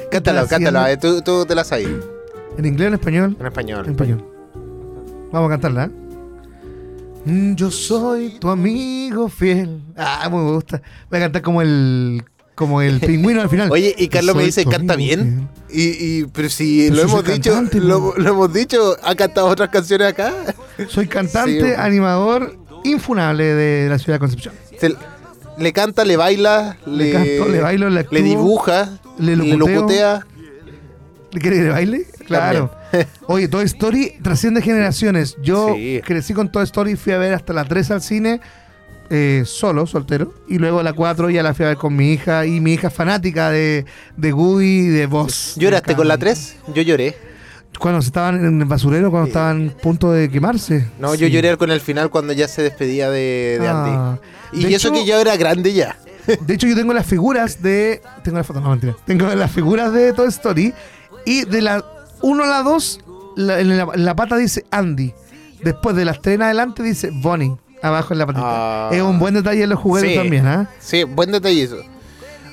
[0.09, 1.89] Cántalo, cántalo, eh, tú, tú te la sabes
[2.57, 3.35] ¿En inglés o en español?
[3.39, 3.85] en español.
[3.85, 4.23] En español.
[5.31, 5.89] Vamos a cantarla, ¿eh?
[7.27, 9.81] Mm, Yo soy tu amigo fiel.
[9.95, 10.81] Ah, me gusta.
[11.09, 12.23] Voy a cantar como el
[12.55, 13.69] como el pingüino al final.
[13.71, 15.47] Oye, y Carlos me dice, ¿canta bien?
[15.69, 15.83] Y,
[16.21, 20.07] y, pero si Pero lo hemos dicho, cantante, lo, hemos dicho, ha cantado otras canciones
[20.07, 20.33] acá.
[20.87, 21.73] Soy cantante, Sí.
[21.77, 24.53] animador, infunable de la ciudad de Concepción.
[24.79, 24.95] Se-
[25.59, 29.75] le canta, le baila, le, Le canto, le bailo, le actúo, dibuja, le le, locuteo.
[29.75, 30.27] locutea.
[31.37, 32.05] ¿Le quiere que le baile?
[32.25, 32.71] Claro.
[33.27, 35.37] Oye, Toy Story trasciende generaciones.
[35.43, 36.01] Yo Sí.
[36.03, 38.41] crecí con Toy Story, fui a ver hasta la 3 al cine,
[39.11, 40.33] eh, solo, soltero.
[40.49, 42.47] Y luego la 4 ya la fui a ver con mi hija.
[42.47, 43.85] Y mi hija fanática de,
[44.15, 45.55] de Woody y de Buzz.
[45.57, 46.33] ¿Lloraste con la encanta.
[46.33, 46.55] 3?
[46.73, 47.15] Yo lloré.
[47.77, 50.87] Cuando se estaban en el basurero, cuando estaban a punto de quemarse.
[50.99, 51.33] No, yo Sí.
[51.33, 53.91] lloré con el final cuando ya se despedía de, de Andy.
[53.93, 54.19] Ah.
[54.53, 55.95] Y De eso hecho- que ya era grande ya.
[56.41, 58.01] De hecho, yo tengo las figuras de.
[58.23, 58.95] Tengo las fotos, no mentira.
[59.05, 60.73] Tengo las figuras de Toy Story.
[61.27, 61.83] Y de la
[62.21, 62.99] 1 a la 2,
[63.35, 65.13] la- en, la, en la pata dice Andy.
[65.63, 67.55] Después de las 3 en adelante dice Bonnie.
[67.83, 68.43] Abajo en la patita.
[68.45, 68.89] Ah.
[68.91, 70.15] Es un buen detalle en los juguetes Sí.
[70.15, 70.69] también, ¿ah?
[70.79, 71.77] Sí, buen detalle eso.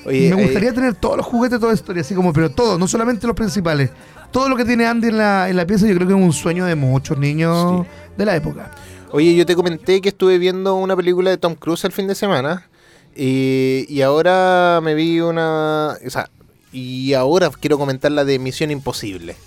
[0.05, 2.77] Oye, Me eh, gustaría tener todos los juguetes de Toy Story, así como, pero todos,
[2.77, 3.89] no solamente los principales.
[4.31, 6.33] Todo lo que tiene Andy en la, en la pieza, yo creo que es un
[6.33, 7.85] sueño de muchos niños
[8.17, 8.69] de la época.
[9.11, 12.13] Oye, yo te comenté que estuve viendo una película de Tom Cruise el fin de
[12.15, 12.67] semana.
[13.15, 15.95] Y, y ahora me vi una.
[16.05, 16.29] O sea,
[16.75, 19.37] y ahora quiero comentar la de Misión Imposible.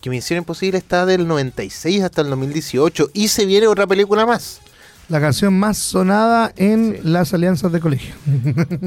[0.00, 3.10] Que Misión Imposible está del 96 hasta el 2018.
[3.12, 4.60] Y se viene otra película más.
[5.08, 8.12] La canción más sonada en las alianzas de colegio.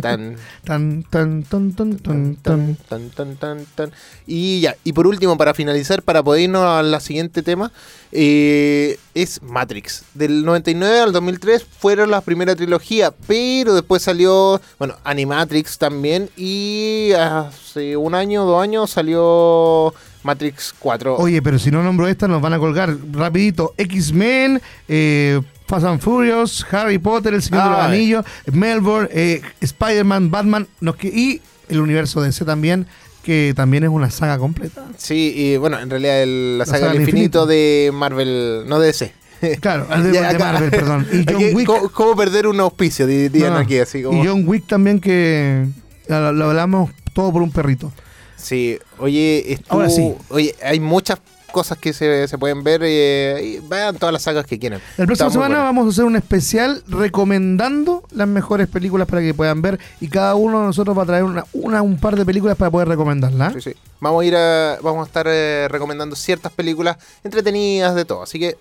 [0.02, 2.76] Tan, Tan, tan, tan, tan, tan, tan.
[2.90, 3.92] tan, tan, tan, tan.
[4.28, 7.72] Y ya, y por último, para finalizar, para poder irnos al siguiente tema,
[8.12, 10.04] eh, es Matrix.
[10.14, 17.12] Del 99 al 2003 fueron la primera trilogía, pero después salió, bueno, Animatrix también, y
[17.14, 19.94] hace un año, dos años salió
[20.24, 21.16] Matrix 4.
[21.16, 23.74] Oye, pero si no nombro esta, nos van a colgar rapidito.
[23.78, 25.40] X-Men, eh,
[25.70, 27.80] Fast and Furious, Harry Potter, El Señor de los.
[27.80, 30.68] Anillos, Melbourne, eh, Spider-Man, Batman,
[30.98, 32.88] que- y el universo DC también,
[33.24, 34.84] que también es una saga completa.
[34.98, 37.46] Sí, y bueno, en realidad el- la, saga saga del infinito, infinito.
[37.46, 39.14] de Marvel, no de DC.
[39.62, 41.08] Claro, de, Ya, de Marvel, perdón.
[41.14, 41.68] Y John Wick.
[41.68, 43.06] ¿cómo, cómo perder un auspicio?
[43.06, 44.24] di- Digan No, aquí, así como.
[44.24, 45.68] Y John Wick también, que
[46.08, 47.94] lo, lo hablamos todo por un perrito.
[48.38, 50.14] Sí, oye, estuvo- Ahora sí.
[50.30, 51.20] oye, hay muchas
[51.50, 54.82] cosas que se, se pueden ver eh, y vean todas las sagas que quieran.
[54.98, 55.64] La próxima semana buena.
[55.64, 60.36] vamos a hacer un especial recomendando las mejores películas para que puedan ver y cada
[60.36, 63.54] uno de nosotros va a traer una, una un par de películas para poder recomendarlas.
[63.54, 63.74] Sí, sí.
[64.00, 68.24] Vamos a ir a, vamos a estar eh, recomendando ciertas películas entretenidas de todo.
[68.24, 68.58] Así que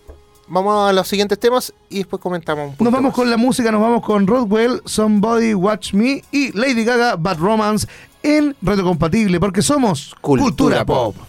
[0.48, 2.84] vamos a los siguientes temas y después comentamos un poco.
[2.84, 7.16] Nos vamos con la música, nos vamos con Rodwell, Somebody Watch Me y Lady Gaga,
[7.16, 7.86] Bad Romance
[8.22, 11.16] en Radio Compatible, porque somos Cultura Cultura, Pop.
[11.16, 11.28] Pop.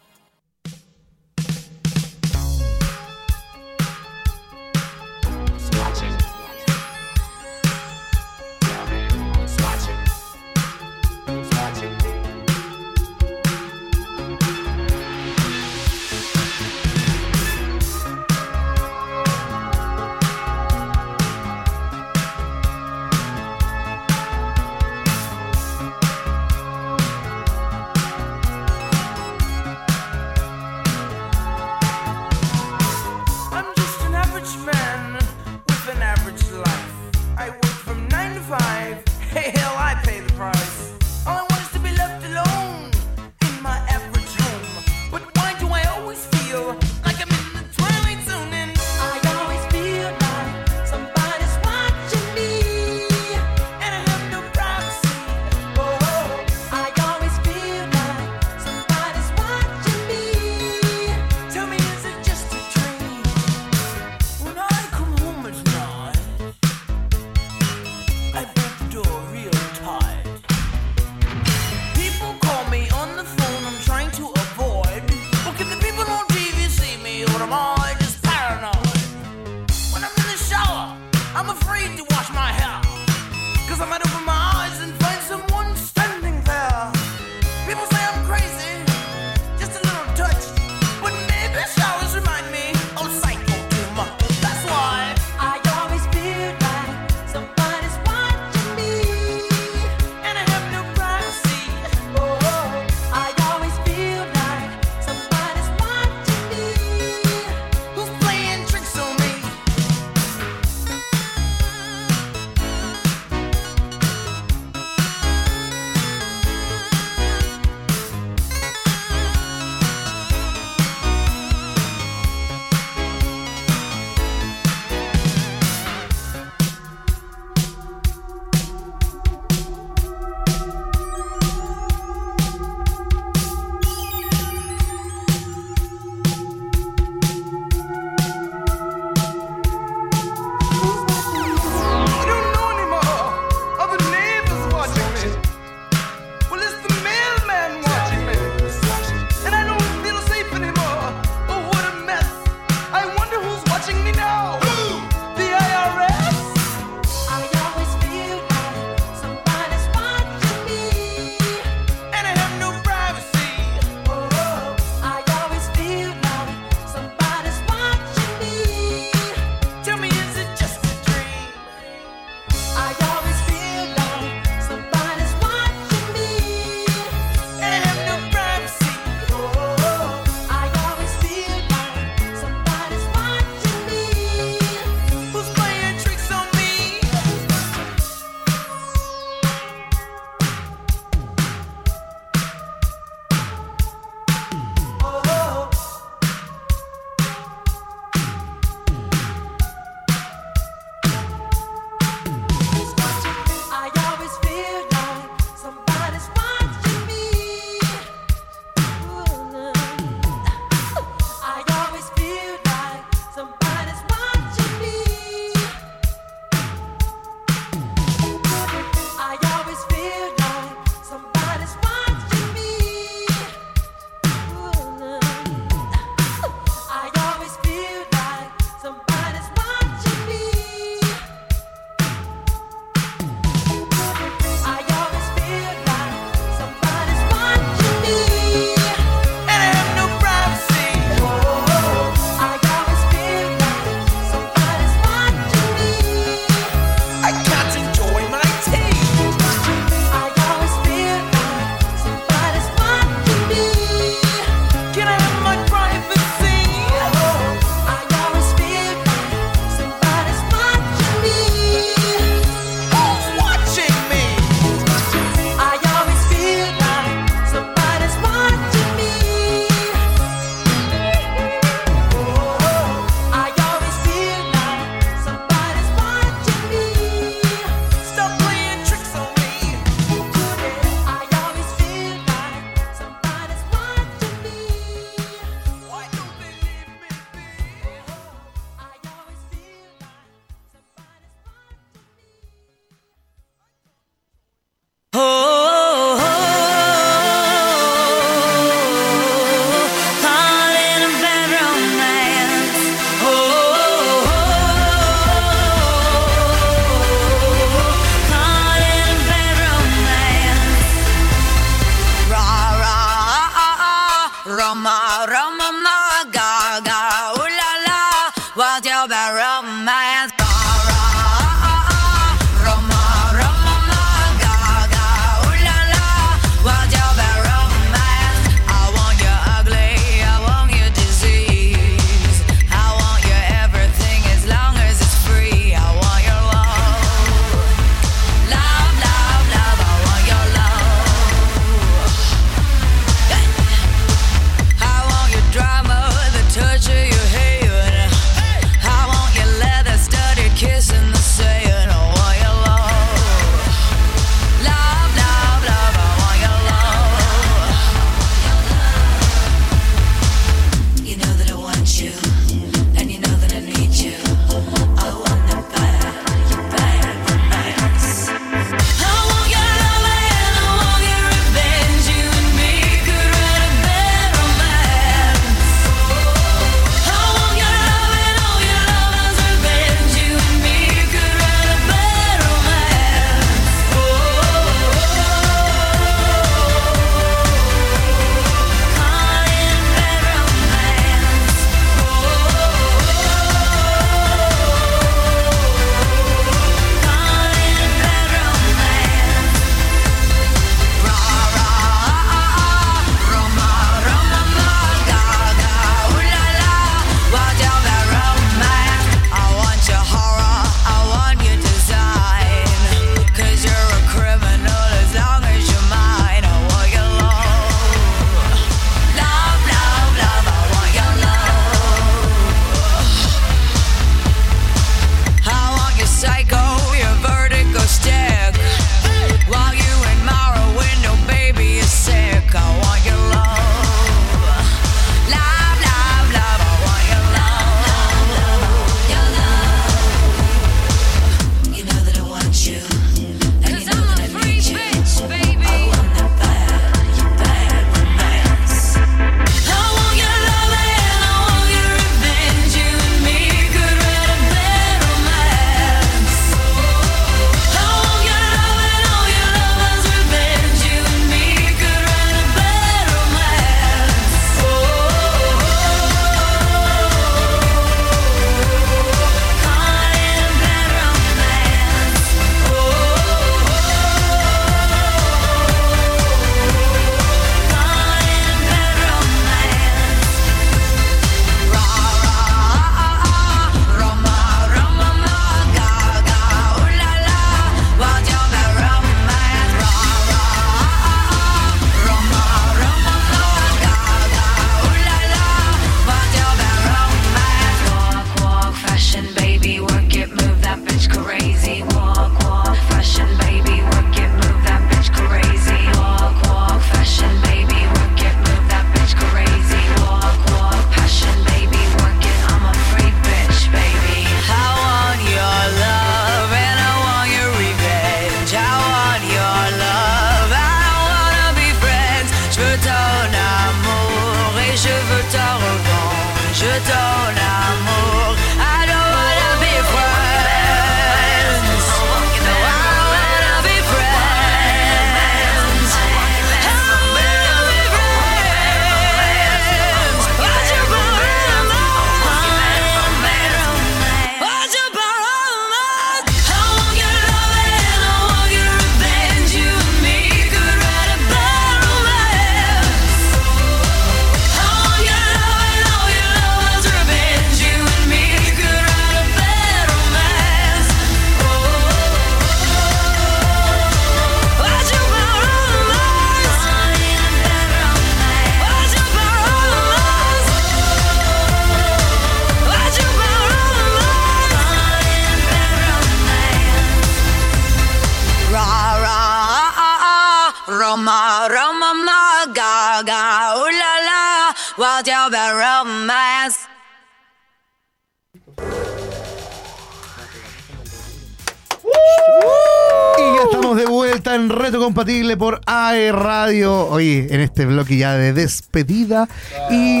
[594.80, 596.86] Compatible por AE Radio.
[596.88, 599.28] Oye, en este bloque ya de despedida.
[599.70, 600.00] Y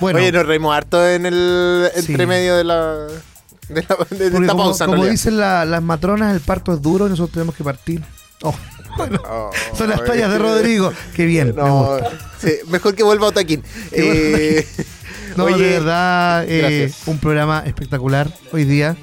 [0.00, 2.12] bueno, Oye, nos reímos harto en el Sí.
[2.12, 2.94] entremedio de la.
[3.68, 6.82] De, la, de porque esta como, pausa, como dicen la- las matronas, el parto es
[6.82, 8.02] duro y nosotros tenemos que partir.
[8.42, 8.54] Oh,
[8.98, 10.06] bueno, Oh, son las ay.
[10.06, 10.92] tallas de Rodrigo.
[11.16, 11.54] Qué bien.
[11.56, 11.96] No,
[12.38, 13.62] sí, mejor que vuelva Otaquín.
[13.90, 14.66] Que vuelva Eh,
[15.36, 18.96] No, oye, de verdad, eh, un programa espectacular hoy día.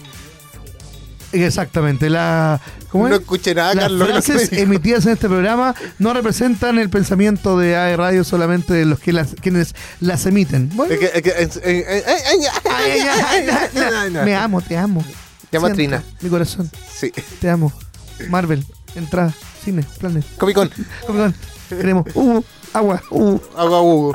[1.33, 2.59] Exactamente, la,
[2.91, 3.21] ¿cómo No es?
[3.21, 4.07] escuché nada, Las Carlos.
[4.25, 8.99] frases emitidas en este programa no representan el pensamiento de AE Radio, solamente de los
[8.99, 10.69] que las, quienes las emiten.
[10.75, 10.93] Bueno,
[14.23, 15.03] me amo, te amo.
[15.51, 16.03] Llama Siento Trina.
[16.21, 17.71] Mi corazón, Sí, te amo.
[18.29, 18.63] Marvel,
[18.95, 19.33] entrada,
[19.63, 20.69] cine, planes, Comic Con.
[21.07, 21.35] Comic Con,
[21.69, 22.41] queremos, uh,
[22.73, 23.39] agua, uh.
[23.57, 24.13] Agua Hugo.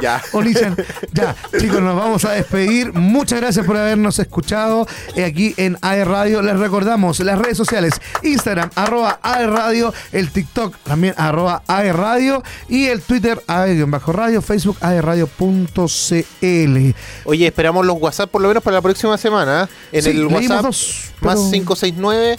[0.00, 0.22] Ya.
[0.32, 0.76] Onichan.
[1.12, 2.92] Ya, chicos, nos vamos a despedir.
[2.92, 4.86] Muchas gracias por habernos escuchado
[5.16, 6.42] eh, aquí en AE Radio.
[6.42, 12.42] Les recordamos las redes sociales: Instagram, arroba AE Radio, el TikTok también, arroba AE Radio,
[12.68, 16.94] y el Twitter, AE-radio, Facebook, aeradio.cl.
[17.24, 19.68] Oye, esperamos los WhatsApp por lo menos para la próxima semana.
[19.92, 19.98] ¿eh?
[19.98, 22.38] En Sí, el WhatsApp dos, más pero- 569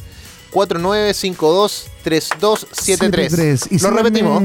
[0.51, 3.31] 4952 3273.
[3.31, 3.67] 73.
[3.71, 4.43] Y Lo síganme- repetimos.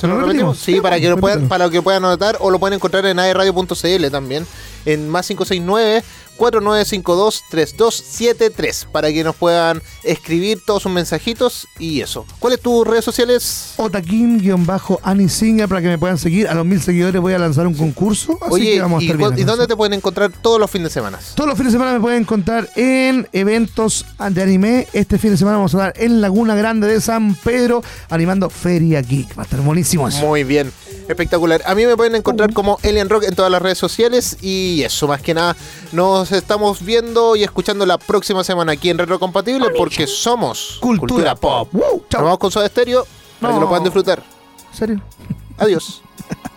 [0.00, 0.58] ¿Se lo repetimos?
[0.58, 4.10] Sí, para que lo puedan, para que puedan anotar o lo pueden encontrar en aerradio.cl
[4.10, 4.46] también.
[4.84, 6.02] En más 569
[6.42, 12.26] 4952 3273 para que nos puedan escribir todos sus mensajitos y eso.
[12.40, 13.74] ¿Cuáles tus redes sociales?
[13.76, 16.48] Otaquín-Anisinga para que me puedan seguir.
[16.48, 18.36] A los mil seguidores voy a lanzar un concurso.
[18.40, 20.58] Así Oye, que vamos a ¿y, estar bien ¿y en dónde te pueden encontrar todos
[20.58, 21.20] los fines de semana?
[21.36, 24.88] Todos los fines de semana me pueden encontrar en eventos de anime.
[24.92, 29.00] Este fin de semana vamos a estar en Laguna Grande de San Pedro animando Feria
[29.00, 29.38] Geek.
[29.38, 30.26] Va a estar buenísimo eso.
[30.26, 30.72] Muy bien,
[31.08, 31.62] espectacular.
[31.66, 35.08] A mí me pueden encontrar como Alien Rock en todas las redes sociales y eso,
[35.08, 35.56] más que nada,
[35.92, 41.34] nos estamos viendo y escuchando la próxima semana aquí en Retro Compatible porque somos Cultura,
[41.34, 41.68] Pop.
[41.72, 42.22] Woo, Nos chao.
[42.24, 43.06] vamos con Soda Stereo
[43.40, 43.58] para No.
[43.58, 44.22] que lo puedan disfrutar.
[44.70, 45.02] ¿En serio?
[45.58, 46.02] Adiós.